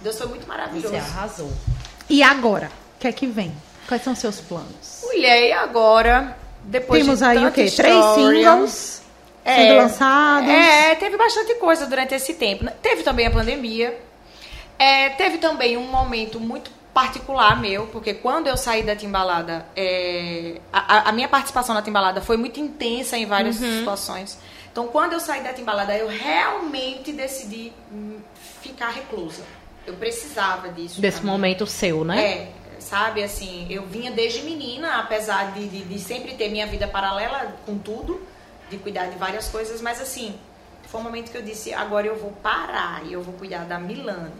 [0.00, 0.88] Deus foi muito maravilhoso.
[0.88, 1.50] Você arrasou.
[2.08, 2.70] E agora?
[2.96, 3.52] O que é que vem?
[3.88, 5.00] Quais são seus planos?
[5.02, 6.36] Mulher, e agora?
[6.62, 7.70] Depois Temos de aí o quê?
[7.70, 9.02] Três singles
[9.44, 10.48] sendo lançados.
[10.48, 12.66] É, teve bastante coisa durante esse tempo.
[12.82, 13.98] Teve também a pandemia.
[14.78, 20.60] É, teve também um momento muito particular meu, porque quando eu saí da Timbalada, é,
[20.72, 23.78] a, a- minha participação na Timbalada foi muito intensa em várias Uhum.
[23.80, 24.38] situações.
[24.70, 27.72] Então, quando eu saí da Timbalada, eu realmente decidi
[28.62, 29.42] ficar reclusa.
[29.86, 31.00] Eu precisava disso.
[31.00, 32.24] Desse momento seu, né?
[32.24, 36.88] É, sabe, assim, eu vinha desde menina, apesar de, de, de sempre ter minha vida
[36.88, 38.20] paralela com tudo,
[38.70, 40.34] de cuidar de várias coisas, mas assim,
[40.86, 43.78] foi um momento que eu disse, agora eu vou parar e eu vou cuidar da
[43.78, 44.32] Milano.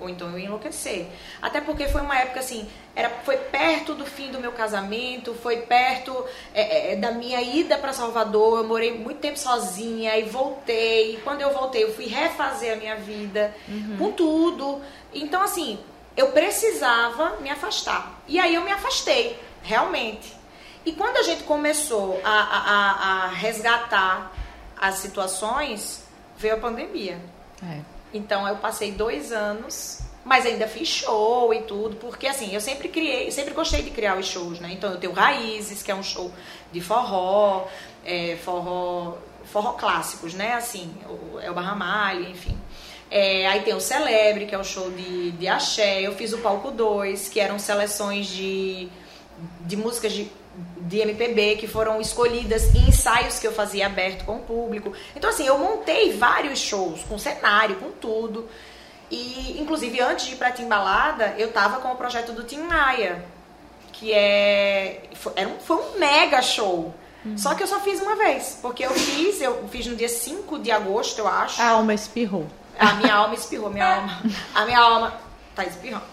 [0.00, 1.06] Ou então eu ia enlouquecer.
[1.42, 5.58] Até porque foi uma época assim, era, foi perto do fim do meu casamento, foi
[5.58, 6.24] perto
[6.54, 8.58] é, é, da minha ida para Salvador.
[8.58, 11.14] Eu morei muito tempo sozinha e voltei.
[11.14, 13.54] E quando eu voltei, eu fui refazer a minha vida
[13.98, 14.80] com tudo.
[15.12, 15.78] Então, assim,
[16.16, 18.20] eu precisava me afastar.
[18.26, 20.34] E aí eu me afastei, realmente.
[20.84, 24.32] E quando a gente começou a, a, a- a resgatar
[24.80, 26.04] as situações,
[26.38, 27.20] veio a pandemia.
[27.62, 27.80] É.
[28.12, 32.88] Então eu passei dois anos, mas ainda fiz show e tudo, porque assim, eu sempre
[32.88, 34.70] criei, sempre gostei de criar os shows, né?
[34.72, 36.30] Então eu tenho Raízes, que é um show
[36.72, 37.66] de forró,
[38.04, 40.54] é, forró, forró clássicos, né?
[40.54, 42.56] Assim, o Elba Ramalho, enfim.
[43.10, 46.00] É, aí tem o Celebre, que é o show de, de axé.
[46.00, 48.88] Eu fiz o Palco 2, que eram seleções de,
[49.62, 50.30] de músicas de,
[50.80, 54.92] de MPB que foram escolhidas em ensaios que eu fazia aberto com o público.
[55.14, 58.48] Então, assim, eu montei vários shows, com cenário, com tudo.
[59.10, 63.24] E, inclusive, antes de ir pra Timbalada, eu tava com o projeto do Tim Maia,
[63.92, 66.94] que é, foi, era um, foi um mega show.
[67.36, 70.58] Só que eu só fiz uma vez, porque eu fiz, eu fiz no dia 5
[70.58, 71.60] de agosto, eu acho.
[71.60, 72.46] A alma espirrou.
[72.78, 74.22] A minha alma espirrou, minha alma.
[74.54, 75.20] A minha alma
[75.54, 76.04] tá espirrando.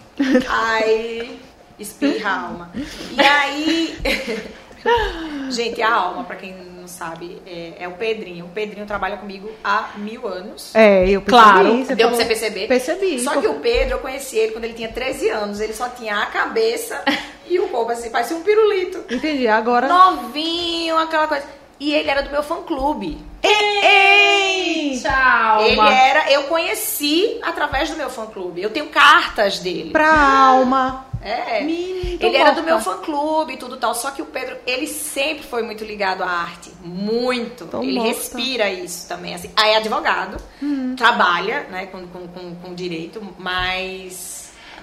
[0.46, 1.40] Aí
[1.78, 2.70] espirra a alma.
[3.16, 3.98] E aí.
[5.50, 8.46] Gente, a alma, pra quem não sabe, é, é o Pedrinho.
[8.46, 10.74] O Pedrinho trabalha comigo há mil anos.
[10.74, 11.26] É, eu percebi.
[11.26, 12.68] Claro, Deu pra você perceber?
[12.68, 13.20] Percebi.
[13.20, 15.60] Só que o Pedro, eu conheci ele quando ele tinha 13 anos.
[15.60, 17.02] Ele só tinha a cabeça
[17.48, 19.04] e o corpo assim, parecia um pirulito.
[19.12, 19.88] Entendi, agora...
[19.88, 21.44] Novinho, aquela coisa.
[21.80, 23.18] E ele era do meu fã-clube.
[23.42, 24.98] Ei!
[25.00, 25.62] Tchau.
[25.64, 28.62] Ele era, eu conheci através do meu fã-clube.
[28.62, 29.90] Eu tenho cartas dele.
[29.90, 30.12] Pra
[30.48, 31.06] alma.
[31.20, 31.62] É.
[31.62, 33.94] Menino, ele era do meu fã-clube e tudo tal.
[33.94, 36.70] Só que o Pedro, ele sempre foi muito ligado à arte.
[36.82, 37.66] Muito.
[37.66, 38.08] Tô ele morta.
[38.08, 39.34] respira isso também.
[39.34, 39.50] Assim.
[39.56, 40.94] Aí é advogado, Hum.
[40.96, 44.37] trabalha né, com, com, com, com direito, mas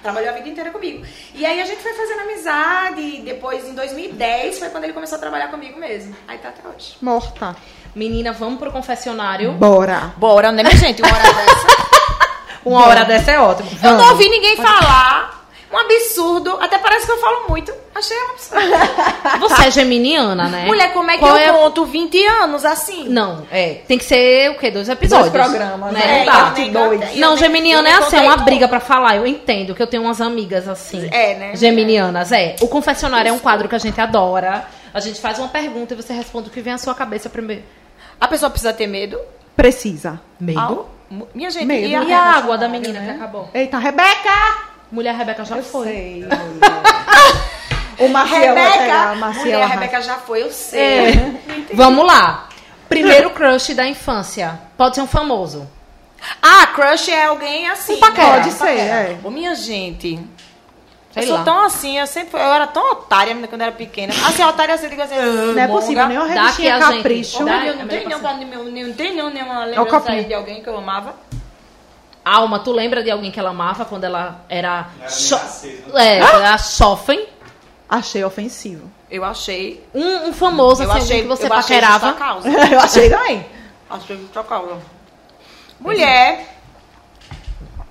[0.06, 1.04] trabalhou a vida inteira comigo.
[1.34, 3.00] E aí a gente foi fazendo amizade.
[3.00, 6.14] E depois, em 2010, foi quando ele começou a trabalhar comigo mesmo.
[6.28, 6.96] Aí tá até hoje.
[7.02, 7.56] Morta.
[7.94, 9.52] Menina, vamos pro confessionário.
[9.52, 10.12] Bora.
[10.16, 11.02] Bora, né, minha gente?
[11.02, 11.66] Uma hora dessa.
[12.64, 13.68] Uma hora dessa é ótimo.
[13.82, 15.35] Eu não ouvi ninguém falar.
[15.76, 16.56] Um absurdo.
[16.60, 17.70] Até parece que eu falo muito.
[17.94, 18.64] Achei um absurdo.
[19.40, 20.64] Você é geminiana, né?
[20.66, 23.08] Mulher, como é que Qual eu é- conto 20 anos assim?
[23.08, 23.80] Não, é.
[23.86, 24.70] Tem que ser o quê?
[24.70, 25.30] Dois episódios.
[25.30, 25.98] Dois programas, né?
[26.00, 26.24] né?
[26.24, 27.16] Não É, nem dois.
[27.18, 29.16] Não, nem- geminiana é assim, é uma briga pra falar.
[29.16, 31.08] Eu entendo que eu tenho umas amigas assim.
[31.12, 31.56] É, né?
[31.56, 32.56] Geminianas, é.
[32.62, 34.64] O confessionário é um quadro que a gente adora.
[34.94, 37.62] A gente faz uma pergunta e você responde o que vem à sua cabeça primeiro.
[38.18, 39.20] A pessoa precisa ter medo?
[39.54, 40.18] Precisa.
[40.40, 40.86] Medo?
[41.34, 41.86] Minha gente, Medo.
[41.86, 43.48] e a, E a água da menina que acabou?
[43.54, 44.75] Eita, Rebeca!
[44.90, 45.86] Mulher Rebeca já Eu foi.
[45.86, 46.40] sei, mulher.
[47.98, 49.14] o Maciel vai pegar, Rebeca?
[49.16, 49.68] Maciel Mulher.
[49.68, 50.80] Rebeca já foi, eu sei.
[51.08, 51.12] É.
[51.74, 52.48] Vamos lá.
[52.88, 54.58] Primeiro crush da infância.
[54.76, 55.68] Pode ser um famoso.
[56.40, 57.94] Ah, crush é alguém assim.
[57.96, 58.34] Um paquera.
[58.34, 59.18] Pode ser, é.
[59.22, 60.18] Ô, minha gente.
[61.12, 61.44] Sei eu sou lá.
[61.44, 64.12] tão assim, eu sempre eu era tão otária quando eu era pequena.
[64.28, 66.96] Assim, otária assim, eu digo assim, Não é possível, nem uma revistinha aqui a gente.
[66.98, 67.44] capricho.
[67.44, 67.66] Dá.
[67.66, 70.76] Eu não É tenho nenhuma, não tem nenhuma É lembrança aí de alguém que eu
[70.76, 71.14] amava.
[72.28, 74.88] Alma, tu lembra de alguém que ela amava quando ela era.
[74.98, 75.80] Não era né?
[75.94, 77.24] É, ela era jovem?
[77.88, 78.90] Achei ofensivo.
[79.08, 79.86] Eu achei.
[79.94, 82.08] Um, um famoso, eu assim, achei que você eu achei paquerava.
[82.08, 82.48] justa causa.
[82.68, 83.46] Eu achei também.
[83.88, 84.76] Achei justa causa.
[85.78, 86.54] Mulher.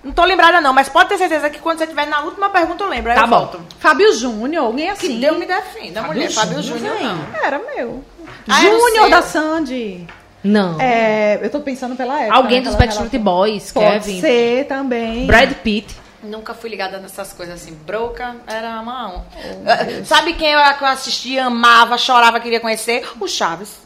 [0.03, 2.83] Não tô lembrada não, mas pode ter certeza que quando você estiver na última pergunta
[2.83, 3.11] eu lembro.
[3.11, 3.37] aí Tá eu bom.
[3.39, 3.61] volto.
[3.79, 5.19] Fábio Júnior, alguém Que assim.
[5.19, 6.31] Deus me defenda, Fábio mulher.
[6.31, 7.41] Fábio Júnior, Júnior não.
[7.41, 8.03] Era meu.
[8.49, 10.05] Ah, Júnior da Sandy.
[10.45, 10.79] Não.
[10.79, 12.37] É, eu tô pensando pela época.
[12.37, 13.17] Alguém dos Backstreet.
[13.17, 14.21] Boys, Pode Kevin.
[14.21, 15.25] ser também.
[15.25, 15.95] Brad Pitt.
[16.23, 17.73] Nunca fui ligada nessas coisas assim.
[17.85, 19.25] Broca era uma.
[19.65, 23.07] Ah, Sabe quem eu, que eu assistia, amava, chorava, queria conhecer?
[23.19, 23.79] O Chaves.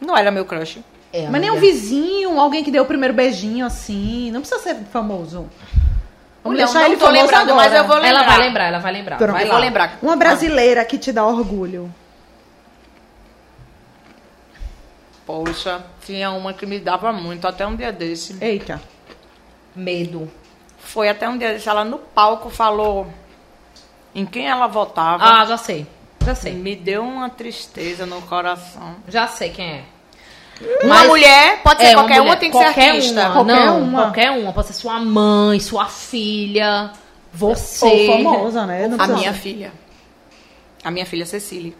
[0.00, 0.78] Não era meu crush.
[1.12, 4.30] É, Mas nem um vizinho, alguém que deu o primeiro beijinho assim.
[4.30, 5.48] Não precisa ser famoso.
[6.44, 7.68] Mulher, deixar eu ele não tô famoso lembrando, agora.
[7.68, 8.08] mas eu vou lembrar.
[8.10, 9.16] Ela vai lembrar, ela vai lembrar.
[9.18, 9.32] Pronto.
[9.32, 9.50] Vai lá.
[9.50, 9.98] vou lembrar.
[10.02, 11.92] Uma brasileira que te dá orgulho.
[15.28, 18.38] Poxa, tinha uma que me dava muito, até um dia desse.
[18.42, 18.80] Eita.
[19.76, 20.30] Medo.
[20.78, 23.06] Foi até um dia desse, ela no palco falou
[24.14, 25.22] em quem ela votava.
[25.22, 25.86] Ah, já sei.
[26.24, 26.54] Já sei.
[26.54, 28.96] Me deu uma tristeza no coração.
[29.06, 29.82] Já sei quem é.
[30.82, 32.38] Uma Mas- mulher, pode ser É, qualquer uma, mulher.
[32.38, 33.20] tem que ser Qualquer artista.
[33.26, 33.32] Uma.
[33.34, 34.02] Qualquer não, uma.
[34.04, 34.52] qualquer uma.
[34.54, 36.90] Pode ser sua mãe, sua filha,
[37.34, 37.84] você.
[37.84, 38.88] Ou famosa, né?
[38.88, 39.72] Não A minha filha.
[40.82, 41.74] A minha filha Cecília.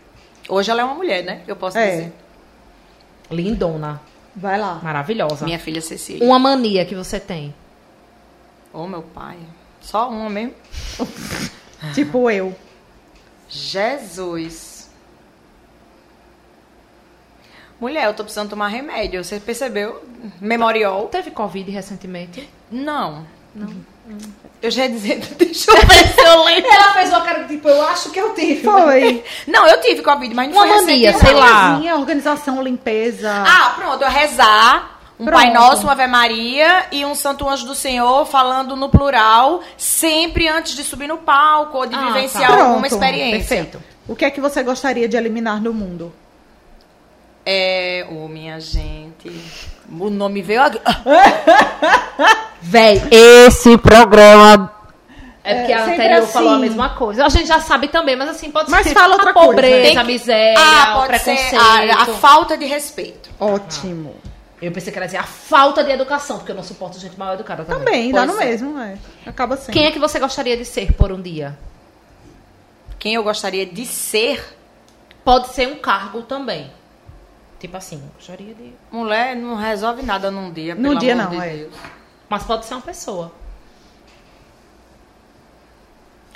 [0.50, 1.40] Hoje ela é uma mulher, né?
[1.46, 1.90] Eu posso É.
[1.90, 2.12] dizer.
[3.30, 4.00] Lindona.
[4.34, 4.80] Vai lá.
[4.82, 5.44] Maravilhosa.
[5.44, 6.24] Minha filha Cecília.
[6.24, 7.54] Uma mania que você tem.
[8.72, 9.38] Ô, meu pai.
[9.80, 10.54] Só uma mesmo.
[11.94, 12.54] Tipo eu.
[13.48, 14.90] Jesus.
[17.80, 19.22] Mulher, eu tô precisando tomar remédio.
[19.22, 20.04] Você percebeu?
[20.40, 21.06] Memorial?
[21.08, 22.48] Teve Covid recentemente?
[22.70, 23.26] Não.
[23.54, 23.74] Não.
[24.60, 26.70] Eu já ia dizer, deixa eu ver se eu lembro.
[26.70, 28.62] Ela fez uma cara tipo, eu acho que eu tive.
[28.62, 29.22] Foi.
[29.46, 31.70] Não, eu tive Covid, mas não Uma foi mania, recente, sei lá.
[31.70, 33.44] Coisinha, organização, limpeza.
[33.46, 34.98] Ah, pronto, eu rezar.
[35.20, 35.40] Um Pronto.
[35.40, 40.46] Pai Nosso, uma Ave Maria e um Santo Anjo do Senhor falando no plural, sempre
[40.48, 42.62] antes de subir no palco ou de Ah, vivenciar tá.
[42.66, 43.56] alguma experiência.
[43.56, 43.82] Perfeito.
[44.06, 46.12] O que é que você gostaria de eliminar do mundo?
[47.44, 49.28] É, ô minha gente,
[49.90, 50.78] o nome veio aqui.
[52.60, 54.72] Véi, esse programa.
[55.44, 56.32] É porque É, a anterior assim.
[56.32, 57.24] falou a mesma coisa.
[57.24, 59.48] A gente já sabe também, mas assim, pode Mas ser fala outra a coisa.
[59.48, 61.50] pobreza, Tem a que- miséria, ah, o preconceito.
[61.50, 63.30] ser a, a falta de respeito.
[63.40, 64.14] Ótimo.
[64.60, 67.32] Eu pensei que era dizer a falta de educação, porque eu não suporto gente mal
[67.32, 67.84] educada também.
[67.84, 68.44] Também, dá no é.
[68.44, 68.98] mesmo, é.
[69.24, 69.72] Acaba sendo.
[69.72, 71.56] Quem é que você gostaria de ser por um dia?
[72.98, 74.56] Quem eu gostaria de ser,
[75.24, 76.70] Pode ser um cargo também.
[77.60, 78.72] Tipo assim, gostaria de.
[78.90, 80.74] mulher, não resolve nada num dia.
[80.74, 81.50] Num pelo dia amor não, de é.
[81.56, 81.74] Deus.
[82.28, 83.32] Mas pode ser uma pessoa.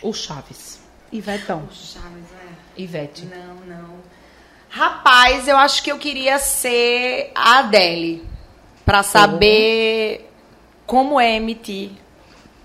[0.03, 0.81] O Chaves.
[1.13, 1.69] Ivetão.
[1.71, 2.81] Chaves, é.
[2.81, 3.27] Ivete.
[3.27, 3.89] Não, não.
[4.71, 8.27] Rapaz, eu acho que eu queria ser a Adele.
[8.85, 10.29] Pra saber
[10.87, 11.91] como é emitir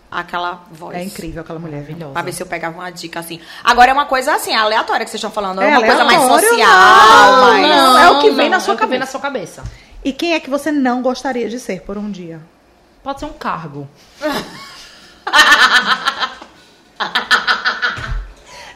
[0.09, 0.97] aquela voz.
[0.97, 1.82] É incrível aquela mulher.
[1.82, 1.89] viu?
[1.89, 2.13] Maravilhosa.
[2.13, 3.39] Pra ver se eu pegava uma dica assim.
[3.63, 5.61] Agora é uma coisa assim, aleatória que vocês estão falando.
[5.61, 7.67] É, É uma coisa mais social, não, mais.
[7.67, 7.97] não.
[7.99, 8.99] é o que vem na é sua o que vem cabeça.
[8.99, 9.63] na sua cabeça.
[10.03, 12.39] E quem é que você não gostaria de ser por um dia?
[13.08, 13.88] Pode ser um cargo.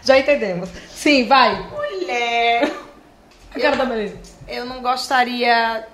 [0.05, 0.69] Já entendemos.
[0.89, 1.61] Sim, vai.
[1.63, 2.73] Mulher.
[3.53, 4.15] A cara da Melissa.
[4.47, 5.85] Eu não gostaria.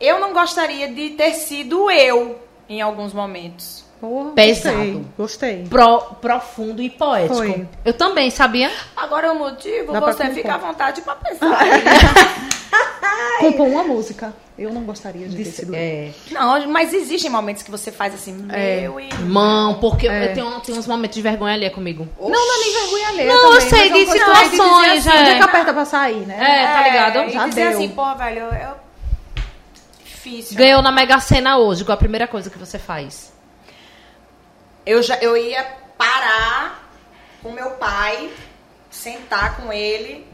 [0.00, 3.84] Eu não gostaria de ter sido eu em alguns momentos.
[4.00, 4.76] Porra, Pesado.
[4.76, 5.04] Gostei.
[5.16, 5.64] gostei.
[5.68, 7.36] Pro, profundo e poético.
[7.36, 7.66] Foi.
[7.84, 8.70] Eu também, sabia?
[8.96, 10.34] Agora o motivo, Dá pra você compor.
[10.36, 11.58] fica à vontade pra pensar.
[13.40, 14.34] Compor uma música.
[14.58, 15.74] Eu não gostaria de ter sido.
[15.74, 16.10] É.
[16.30, 19.12] não, mas existem momentos que você faz assim, meu e.
[19.22, 20.30] Mão, porque É.
[20.30, 22.08] eu tenho, tenho uns momentos de vergonha ali comigo.
[22.18, 24.50] Não, não é nem vergonha alheia Não, eu também, sei, mas é uma de coisa
[24.50, 25.22] situações, de dizer assim, é.
[25.22, 26.36] O dia que aperta pra sair, né?
[26.38, 27.18] É, tá ligado?
[27.28, 27.78] E Já dizer deu.
[27.78, 28.52] assim, porra, velho, eu.
[28.52, 28.74] eu-
[30.04, 30.56] Difícil.
[30.56, 33.32] Ganhou na Mega Sena hoje, qual a primeira coisa que você faz?
[34.86, 35.64] Eu, já, eu ia
[35.98, 36.88] parar
[37.42, 38.30] com meu pai,
[38.88, 40.24] sentar com ele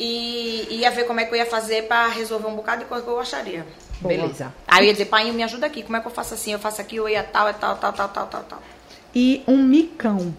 [0.00, 3.04] e ia ver como é que eu ia fazer pra resolver um bocado de coisa
[3.04, 3.66] que eu gostaria.
[4.00, 4.14] Boa.
[4.14, 4.52] Beleza.
[4.66, 6.52] Aí eu ia dizer, pai, me ajuda aqui, como é que eu faço assim?
[6.52, 8.62] Eu faço aqui, eu ia tal, é tal, tal, tal, tal, tal, tal.
[9.14, 10.34] E um micão.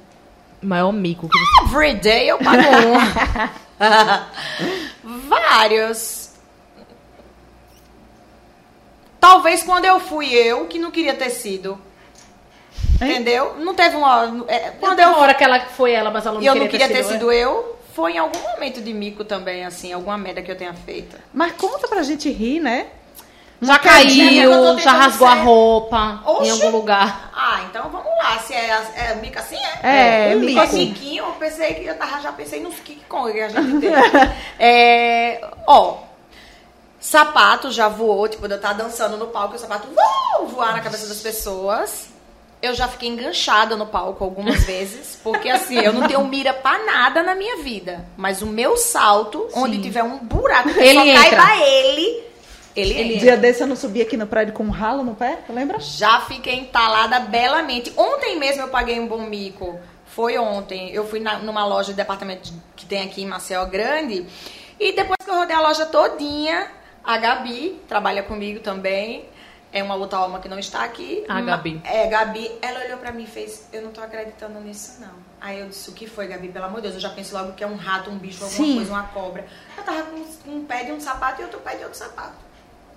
[0.62, 1.64] O maior mico que você...
[1.64, 2.98] Every day eu pago um.
[5.30, 6.32] Vários.
[9.20, 11.80] Talvez quando eu fui eu, que não queria ter sido.
[13.02, 13.12] Hein?
[13.12, 13.56] Entendeu?
[13.60, 14.46] Não teve uma.
[14.48, 15.10] é, Quando eu...
[15.10, 17.04] Uma hora que ela foi ela, mas ela não E eu queria não queria ter
[17.04, 20.58] sido sido eu, foi em algum momento de mico também, assim, alguma merda que eu
[20.58, 21.16] tenha feito.
[21.34, 22.88] Mas conta pra gente rir, né?
[23.62, 25.44] Já caiu, já rasgou a ser.
[25.44, 27.32] roupa em algum lugar.
[27.34, 28.38] Ah, então vamos lá.
[28.40, 30.32] Se é, é mico assim, é?
[30.32, 30.60] É, um mico.
[30.60, 30.76] mico.
[30.76, 33.94] miquinho, eu pensei que eu tava, já pensei nos King Kong que a gente tem.
[34.60, 36.00] é, ó,
[37.00, 40.82] sapato já voou, tipo, eu tava dançando no palco e o sapato uh, voar na
[40.82, 42.10] cabeça das pessoas.
[42.62, 46.80] Eu já fiquei enganchada no palco algumas vezes, porque assim, eu não tenho mira pra
[46.86, 48.06] nada na minha vida.
[48.18, 51.38] Mas o meu salto, onde tiver um buraco que Ele só entra.
[51.38, 52.24] caiba ele,
[52.76, 53.18] ele, Ele.
[53.18, 55.80] Dia desse eu não subi aqui no prédio com um ralo no pé, lembra?
[55.80, 57.94] Já fiquei entalada belamente.
[57.96, 59.80] Ontem mesmo eu paguei um bom mico.
[60.08, 60.92] Foi ontem.
[60.92, 64.26] Eu fui na- numa loja de departamento que tem aqui em Maceió Grande.
[64.80, 66.68] E depois que eu rodei a loja todinha,
[67.04, 69.26] a Gabi trabalha comigo também.
[69.76, 71.26] É uma outra alma que não está aqui.
[71.28, 71.82] A Ma- Gabi.
[71.84, 72.50] É, Gabi.
[72.62, 75.12] Ela olhou pra mim e fez, eu não tô acreditando nisso não.
[75.42, 76.48] Aí eu disse, o que foi, Gabi?
[76.48, 78.66] Pelo amor de Deus, eu já penso logo que é um rato, um bicho, alguma
[78.66, 78.76] Sim.
[78.78, 79.46] coisa, uma cobra.
[79.78, 82.46] Eu tava com um pé de um sapato e outro pé de outro sapato.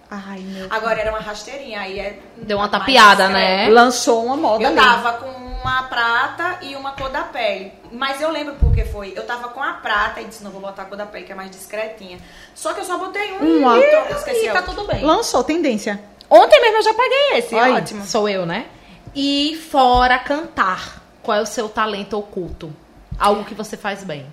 [0.08, 2.18] Ai, meu Agora era uma rasteirinha, aí é.
[2.36, 3.68] Deu uma tapeada, né?
[3.68, 4.76] Lançou uma moda Eu ali.
[4.76, 7.72] tava com uma prata e uma cor da pele.
[7.92, 9.12] Mas eu lembro porque foi.
[9.16, 11.32] Eu tava com a prata e disse, não vou botar a cor da pele, que
[11.32, 12.18] é mais discretinha.
[12.54, 13.58] Só que eu só botei um.
[13.58, 13.76] Uma.
[13.78, 14.44] então eu esqueci.
[14.44, 15.04] E a tá tudo bem.
[15.04, 16.00] Lançou tendência.
[16.30, 17.72] Ontem mesmo eu já paguei esse, Ai.
[17.72, 18.04] ótimo.
[18.04, 18.66] Sou eu, né?
[19.14, 22.74] E fora cantar, qual é o seu talento oculto?
[23.18, 24.26] Algo que você faz bem.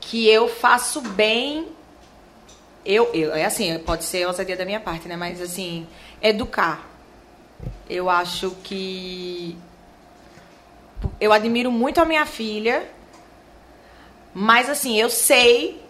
[0.00, 1.68] Que eu faço bem.
[2.84, 5.16] Eu, eu, é assim, pode ser ousadia da minha parte, né?
[5.16, 5.86] Mas assim,
[6.20, 6.86] educar.
[7.88, 9.56] Eu acho que.
[11.20, 12.86] Eu admiro muito a minha filha.
[14.34, 15.82] Mas assim, eu sei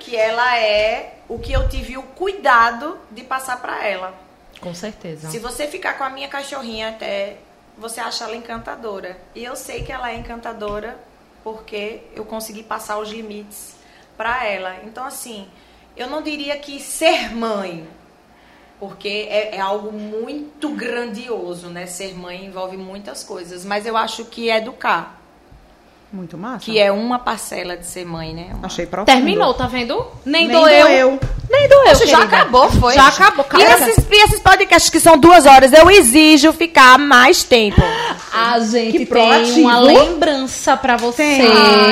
[0.00, 4.29] que ela é o que eu tive o cuidado de passar pra ela.
[4.60, 5.30] Com certeza.
[5.30, 7.38] Se você ficar com a minha cachorrinha até,
[7.78, 9.18] você acha ela encantadora.
[9.34, 10.98] E eu sei que ela é encantadora
[11.42, 13.74] porque eu consegui passar os limites
[14.16, 14.76] pra ela.
[14.84, 15.48] Então, assim,
[15.96, 17.88] eu não diria que ser mãe,
[18.78, 21.86] porque é, é algo muito grandioso, né?
[21.86, 23.64] Ser mãe envolve muitas coisas.
[23.64, 25.19] Mas eu acho que educar,
[26.12, 26.64] Muito massa.
[26.64, 28.48] que é uma parcela de ser mãe, né?
[28.54, 29.06] Uma- Achei profundo.
[29.14, 30.04] Terminou, tá vendo?
[30.24, 30.86] Nem, Nem doeu.
[30.86, 31.20] doeu.
[31.48, 32.94] Nem doeu, Poxa, já acabou, foi?
[32.94, 37.44] Já acabou, E esses, e esses podcasts que são duas horas, eu exijo ficar mais
[37.44, 37.80] tempo.
[38.32, 39.60] A gente Que tem proativo.
[39.60, 41.38] uma lembrança pra você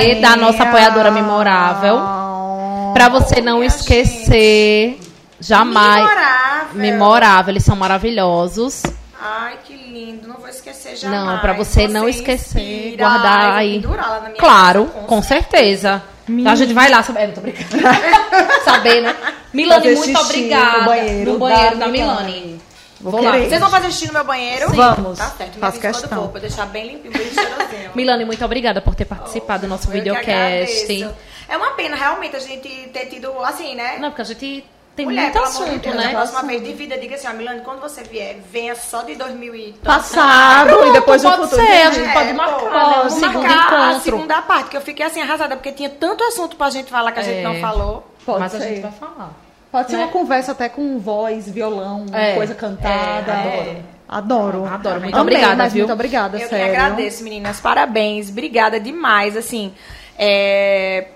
[0.00, 0.20] Tem.
[0.20, 1.96] da nossa apoiadora memorável.
[1.98, 2.90] Ah.
[2.94, 4.98] Pra você não esquecer
[5.40, 6.02] jamais.
[6.04, 6.48] Memorável.
[6.74, 8.82] Memorável, eles são maravilhosos.
[9.20, 10.28] Ai, que lindo.
[10.28, 11.24] Não vou esquecer jamais.
[11.24, 12.96] Não, pra você não esquecer, inspira.
[13.08, 13.72] guardar Ai, vou aí.
[13.80, 16.02] pendurar lá na minha Claro, casa, com certeza.
[16.28, 17.20] Então a gente vai lá saber.
[17.20, 17.68] É, não tô brincando.
[18.64, 19.16] saber, né?
[19.52, 20.78] Milane, Fazer muito xixi obrigada.
[20.80, 22.32] no banheiro no banheiro da da Milane.
[22.32, 22.62] Milane.
[23.00, 23.38] Vou Vou lá.
[23.38, 24.70] Vocês vão fazer xixi no meu banheiro?
[24.70, 24.76] Sim.
[24.76, 25.18] Vamos.
[25.18, 25.54] Tá certo.
[25.54, 26.28] Me Faço quando questão.
[26.28, 27.90] pra eu deixar bem limpinho, bem cheirosinho.
[27.96, 31.06] Milane, muito obrigada por ter participado do nosso videocast.
[31.48, 33.96] É uma pena, realmente, a gente ter tido, assim, né?
[33.98, 34.64] Não, porque a gente
[34.98, 36.02] tem Mulher, muito assunto, Deus, né?
[36.02, 39.14] Da próxima vez de vida, diga assim, ó, Milane, quando você vier, venha só de
[39.14, 39.72] 2000 e...
[39.84, 41.62] Passado Pronto, e depois o pode futuro.
[41.64, 42.94] ser, a gente pode marcar, pô, né?
[42.96, 44.02] Vamos segundo marcar a encontro.
[44.02, 47.20] segunda parte, que eu fiquei assim arrasada, porque tinha tanto assunto pra gente falar que
[47.20, 47.42] a gente É.
[47.44, 48.06] não falou.
[48.26, 48.68] Pode Mas a ser.
[48.68, 49.30] gente vai falar.
[49.70, 50.02] Pode ser né?
[50.04, 52.34] uma conversa até com voz, violão, É.
[52.34, 53.30] coisa cantada.
[53.32, 53.80] É.
[54.08, 54.64] Adoro.
[54.66, 55.00] Adoro.
[55.00, 55.82] Muito Amei, obrigada, mas viu?
[55.82, 56.64] Muito obrigada, Eu sério.
[56.72, 57.60] que agradeço, meninas.
[57.60, 58.30] Parabéns.
[58.30, 59.72] Obrigada demais, assim,
[60.18, 61.06] é,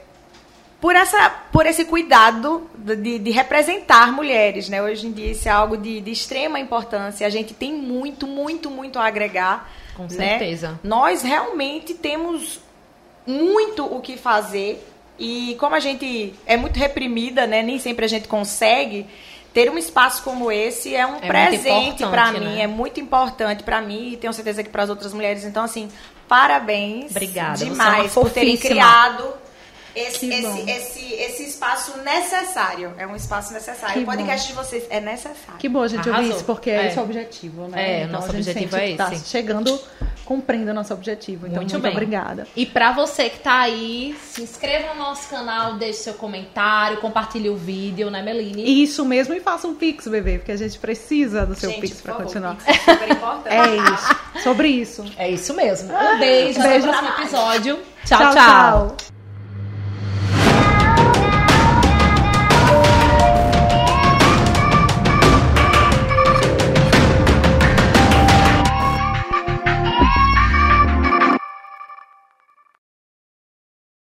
[0.83, 4.83] por, essa, por esse cuidado de, de representar mulheres, né?
[4.83, 7.25] Hoje em dia isso é algo de, de extrema importância.
[7.25, 9.71] A gente tem muito, muito, muito a agregar.
[9.95, 10.09] Com né?
[10.09, 10.81] certeza.
[10.83, 12.59] Nós realmente temos
[13.25, 14.85] muito o que fazer
[15.17, 17.63] e como a gente é muito reprimida, né?
[17.63, 19.07] Nem sempre a gente consegue.
[19.55, 22.63] Ter um espaço como esse é um muito presente para mim, né?
[22.63, 25.45] é muito importante para mim e tenho certeza que para as outras mulheres.
[25.45, 25.91] Então, assim,
[26.27, 29.42] parabéns Obrigada, é demais por terem criado
[29.95, 30.65] esse, esse, bom.
[30.67, 32.93] esse, esse espaço necessário.
[32.99, 33.95] É um espaço necessário.
[33.95, 35.59] Que o podcast de vocês é necessário.
[35.59, 36.37] Que bom a gente ouvir Arrasou.
[36.37, 36.87] isso, porque É.
[36.89, 38.03] esse é o objetivo, né?
[38.03, 39.29] É, nosso a gente objetivo é tá esse.
[39.29, 39.81] chegando,
[40.25, 41.47] cumprindo o nosso objetivo.
[41.47, 41.93] Então, Muito muito, bem.
[41.93, 42.47] obrigada.
[42.57, 47.49] E pra você que tá aí, se inscreva no nosso canal, deixe seu comentário, compartilhe
[47.49, 48.83] o vídeo, né, Meline?
[48.83, 52.01] Isso mesmo, e faça um Pix, bebê, porque a gente precisa do seu Gente, Pix
[52.01, 52.57] favor, continuar.
[52.57, 53.43] Pix é super importante.
[53.53, 54.43] É isso.
[54.43, 55.05] Sobre isso.
[55.19, 55.93] É isso mesmo.
[55.95, 56.89] Um beijo, até o Beijo.
[56.89, 57.79] próximo episódio.
[58.07, 58.19] tchau.
[58.19, 58.33] tchau.
[58.33, 58.97] tchau.
[58.97, 59.22] tchau.